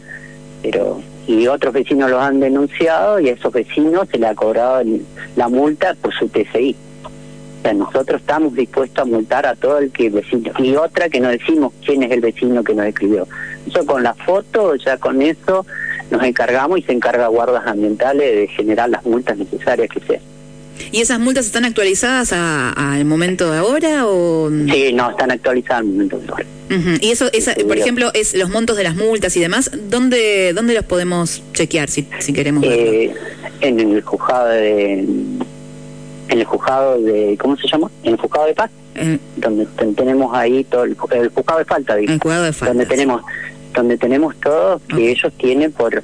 Pero 0.63 1.01
y 1.29 1.47
otros 1.47 1.75
vecinos 1.75 2.11
los 2.11 2.21
han 2.21 2.41
denunciado 2.41 3.21
y 3.21 3.29
a 3.29 3.35
esos 3.35 3.53
vecinos 3.53 4.09
se 4.11 4.19
le 4.19 4.27
ha 4.27 4.35
cobrado 4.35 4.83
la 5.37 5.49
multa 5.49 5.95
por 6.01 6.13
su 6.15 6.27
TCI. 6.27 6.75
O 7.05 7.63
sea, 7.63 7.75
nosotros 7.75 8.23
estamos 8.23 8.55
dispuestos 8.55 9.03
a 9.03 9.05
multar 9.05 9.47
a 9.47 9.55
todo 9.55 9.79
el 9.79 9.93
que 9.93 10.09
vecino. 10.09 10.53
Y 10.59 10.75
otra 10.77 11.11
que 11.11 11.21
no 11.21 11.29
decimos 11.29 11.75
quién 11.85 12.03
es 12.03 12.13
el 12.13 12.21
vecino 12.21 12.65
que 12.65 12.75
nos 12.75 12.87
escribió. 12.87 13.29
Eso 13.67 13.85
con 13.85 14.03
la 14.03 14.15
foto, 14.15 14.75
ya 14.77 14.97
con 14.97 15.21
eso 15.21 15.67
nos 16.11 16.23
encargamos 16.23 16.79
y 16.79 16.83
se 16.83 16.93
encarga 16.93 17.27
guardas 17.27 17.67
ambientales 17.67 18.35
de 18.35 18.49
generar 18.49 18.89
las 18.89 19.05
multas 19.05 19.37
necesarias 19.37 19.91
que 19.91 20.01
sean. 20.01 20.23
¿Y 20.91 21.01
esas 21.01 21.21
multas 21.21 21.47
están 21.47 21.65
actualizadas 21.65 22.33
al 22.33 23.05
momento 23.05 23.51
de 23.51 23.59
ahora 23.59 24.07
o...? 24.07 24.51
Sí, 24.51 24.93
no, 24.93 25.11
están 25.11 25.31
actualizadas 25.31 25.81
al 25.81 25.87
momento 25.87 26.19
de 26.19 26.29
ahora. 26.29 26.47
Y 27.01 27.11
eso, 27.11 27.31
esa, 27.33 27.55
por 27.55 27.79
ejemplo, 27.79 28.11
es 28.15 28.35
los 28.35 28.51
montos 28.51 28.77
de 28.77 28.85
las 28.85 28.95
multas 28.95 29.37
y 29.37 29.41
demás, 29.41 29.71
¿dónde 29.89 30.53
dónde 30.55 30.75
los 30.75 30.85
podemos 30.85 31.43
chequear 31.55 31.89
si, 31.89 32.07
si 32.19 32.33
queremos 32.33 32.65
eh, 32.67 33.15
En 33.61 33.81
el 33.81 34.03
juzgado 34.03 34.49
de... 34.49 34.99
En 36.29 36.39
el 36.39 36.45
juzgado 36.45 37.01
de... 37.01 37.39
¿Cómo 37.41 37.57
se 37.57 37.67
llama? 37.69 37.91
En 38.03 38.13
el 38.13 38.19
juzgado 38.19 38.47
de 38.47 38.55
paz. 38.55 38.71
Donde 39.37 39.67
tenemos 39.97 40.35
ahí 40.35 40.65
todo 40.65 40.85
el, 40.85 40.95
juzgado 40.97 41.59
de 41.59 41.65
falta. 41.65 41.97
El 41.97 42.19
juzgado 42.19 42.45
de 42.45 42.53
falta. 42.53 42.75
Donde 42.75 42.87
tenemos, 42.87 43.23
donde 43.75 43.97
tenemos 43.97 44.37
todo 44.41 44.81
que 44.89 45.11
ellos 45.11 45.33
tienen 45.39 45.73
por... 45.73 46.03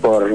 por 0.00 0.32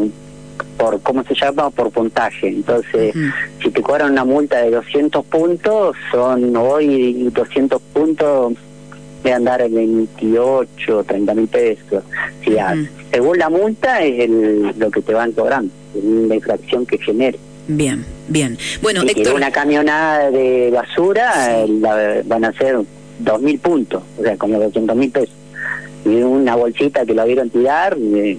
por 0.78 1.02
cómo 1.02 1.24
se 1.24 1.36
llama 1.36 1.70
por 1.70 1.92
puntaje. 1.92 2.48
Entonces 2.48 3.14
si 3.62 3.70
te 3.70 3.82
cobran 3.82 4.12
una 4.12 4.26
multa 4.26 4.62
de 4.62 4.72
200 4.72 5.26
puntos 5.26 5.96
son 6.12 6.56
hoy 6.56 7.30
200 7.34 7.82
puntos 7.94 8.54
de 9.24 9.34
andar 9.34 9.62
en 9.62 9.74
28 9.74 11.04
30 11.04 11.34
mil 11.34 11.48
pesos. 11.48 12.04
Si 12.44 12.56
según 13.12 13.38
la 13.38 13.50
multa 13.50 14.04
es 14.04 14.20
el, 14.22 14.74
lo 14.78 14.92
que 14.92 15.02
te 15.02 15.14
van 15.14 15.32
cobrando 15.32 15.72
la 16.04 16.36
infracción 16.36 16.86
que 16.86 16.98
genere. 16.98 17.40
Bien 17.68 18.06
bien. 18.28 18.58
Bueno 18.82 19.02
si 19.02 19.10
Héctor... 19.10 19.36
una 19.36 19.52
camionada 19.52 20.30
de 20.30 20.72
basura 20.72 21.66
van 22.26 22.46
a 22.46 22.54
ser 22.54 22.80
2 23.20 23.42
mil 23.42 23.60
puntos 23.60 24.04
o 24.20 24.24
sea 24.24 24.38
como 24.38 24.60
200 24.60 24.96
mil 24.96 25.12
pesos. 25.12 25.36
Y 26.06 26.22
una 26.22 26.56
bolsita 26.56 27.04
que 27.04 27.16
lo 27.16 27.26
vieron 27.26 27.50
tirar 27.50 27.98
eh, 28.00 28.38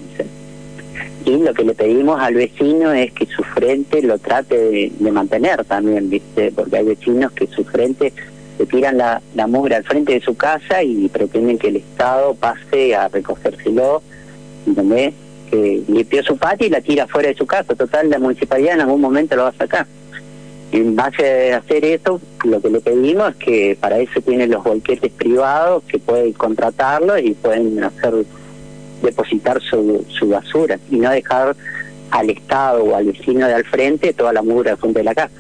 y 1.26 1.38
lo 1.38 1.52
que 1.52 1.64
le 1.64 1.74
pedimos 1.74 2.20
al 2.20 2.34
vecino 2.34 2.92
es 2.92 3.12
que 3.12 3.26
su 3.26 3.42
frente 3.42 4.00
lo 4.00 4.16
trate 4.16 4.92
de, 4.96 5.10
mantener 5.10 5.64
también, 5.64 6.08
¿viste? 6.08 6.52
Porque 6.52 6.76
hay 6.76 6.84
vecinos 6.84 7.32
que 7.32 7.48
su 7.48 7.64
frente 7.64 8.12
le 8.60 8.66
tiran 8.66 8.96
la, 8.96 9.20
mugre 9.48 9.74
al 9.74 9.82
frente 9.82 10.12
de 10.12 10.20
su 10.20 10.36
casa 10.36 10.84
y 10.84 11.08
pretenden 11.08 11.58
que 11.58 11.68
el 11.68 11.76
Estado 11.76 12.36
pase 12.36 12.94
a 12.94 13.08
recogérselo, 13.08 14.02
¿entendés? 14.68 15.14
Que 15.50 15.82
limpió 15.88 16.22
su 16.22 16.36
patio 16.36 16.68
y 16.68 16.70
la 16.70 16.80
tira 16.80 17.08
fuera 17.08 17.28
de 17.28 17.34
su 17.34 17.44
casa. 17.44 17.74
Total, 17.74 18.08
la 18.08 18.20
municipalidad 18.20 18.74
en 18.74 18.82
algún 18.82 19.00
momento 19.00 19.34
lo 19.34 19.42
va 19.42 19.48
a 19.48 19.52
sacar. 19.52 19.86
En 20.70 20.94
base 20.94 21.52
a 21.52 21.56
hacer 21.56 21.84
eso, 21.84 22.20
lo 22.44 22.60
que 22.60 22.70
le 22.70 22.80
pedimos 22.80 23.30
es 23.30 23.36
que 23.36 23.78
para 23.80 23.98
eso 23.98 24.20
tienen 24.20 24.52
los 24.52 24.62
bolquetes 24.62 25.10
privados 25.10 25.82
que 25.88 25.98
pueden 25.98 26.32
contratarlos 26.34 27.20
y 27.20 27.32
pueden 27.32 27.82
hacer 27.82 28.24
depositar 29.02 29.60
su, 29.62 30.04
su 30.08 30.28
basura 30.28 30.78
y 30.90 30.96
no 30.96 31.10
dejar 31.10 31.56
al 32.10 32.30
Estado 32.30 32.84
o 32.84 32.96
al 32.96 33.06
vecino 33.06 33.46
de 33.46 33.54
al 33.54 33.64
frente 33.64 34.12
toda 34.12 34.32
la 34.32 34.42
mugre 34.42 34.70
al 34.70 34.78
frente 34.78 35.00
de 35.00 35.04
la 35.04 35.14
casa. 35.14 35.34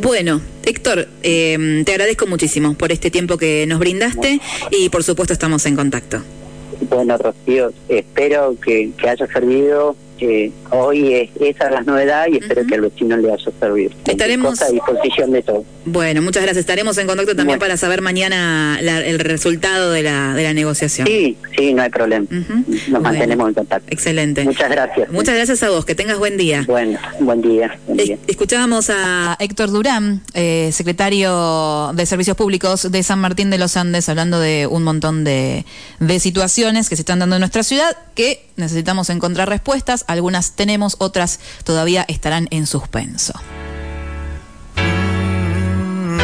Bueno, 0.00 0.40
Héctor, 0.64 1.06
eh, 1.22 1.82
te 1.84 1.92
agradezco 1.92 2.26
muchísimo 2.26 2.74
por 2.74 2.92
este 2.92 3.10
tiempo 3.10 3.36
que 3.36 3.66
nos 3.66 3.78
brindaste 3.78 4.40
y 4.70 4.88
por 4.88 5.04
supuesto 5.04 5.34
estamos 5.34 5.66
en 5.66 5.76
contacto. 5.76 6.22
Bueno, 6.88 7.18
Rocío, 7.18 7.72
espero 7.88 8.56
que, 8.64 8.92
que 8.96 9.08
haya 9.08 9.26
servido 9.26 9.96
hoy 10.70 11.14
es, 11.14 11.30
esa 11.40 11.66
es 11.66 11.70
la 11.72 11.82
novedad 11.82 12.26
y 12.30 12.38
espero 12.38 12.66
que 12.66 12.74
al 12.74 12.80
vecino 12.82 13.16
le 13.16 13.32
haya 13.32 13.50
servido. 13.58 13.90
Estaremos 14.06 14.60
a 14.62 14.70
disposición 14.70 15.32
de 15.32 15.42
todo. 15.42 15.64
Bueno, 15.84 16.22
muchas 16.22 16.42
gracias. 16.42 16.60
Estaremos 16.60 16.98
en 16.98 17.06
contacto 17.06 17.34
también 17.34 17.58
para 17.58 17.76
saber 17.76 18.02
mañana 18.02 18.78
el 18.80 19.18
resultado 19.18 19.90
de 19.92 20.02
la, 20.02 20.34
de 20.34 20.42
la 20.42 20.52
negociación. 20.52 21.06
Sí, 21.06 21.36
sí, 21.56 21.72
no 21.72 21.82
hay 21.82 21.90
problema. 21.90 22.26
Nos 22.88 23.02
mantenemos 23.02 23.48
en 23.48 23.54
contacto. 23.54 23.86
Excelente. 23.90 24.44
Muchas 24.44 24.70
gracias. 24.70 25.10
Muchas 25.10 25.34
gracias 25.34 25.62
a 25.62 25.70
vos. 25.70 25.84
Que 25.84 25.94
tengas 25.94 26.18
buen 26.18 26.36
día. 26.36 26.64
Bueno, 26.66 26.98
buen 27.20 27.40
día. 27.40 27.78
escuchábamos 28.26 28.90
a 28.90 29.36
Héctor 29.38 29.70
Durán, 29.70 30.22
eh, 30.34 30.70
secretario 30.72 31.92
de 31.94 32.06
Servicios 32.06 32.36
Públicos 32.36 32.90
de 32.90 33.02
San 33.02 33.20
Martín 33.20 33.50
de 33.50 33.58
los 33.58 33.76
Andes, 33.76 34.08
hablando 34.08 34.40
de 34.40 34.66
un 34.66 34.82
montón 34.82 35.24
de, 35.24 35.64
de 36.00 36.20
situaciones 36.20 36.88
que 36.88 36.96
se 36.96 37.02
están 37.02 37.18
dando 37.20 37.36
en 37.36 37.40
nuestra 37.40 37.62
ciudad 37.62 37.96
que 38.14 38.44
necesitamos 38.56 39.10
encontrar 39.10 39.48
respuestas 39.48 40.04
algunas 40.08 40.52
tenemos, 40.52 40.96
otras 40.98 41.38
todavía 41.64 42.04
estarán 42.08 42.48
en 42.50 42.66
suspenso. 42.66 43.34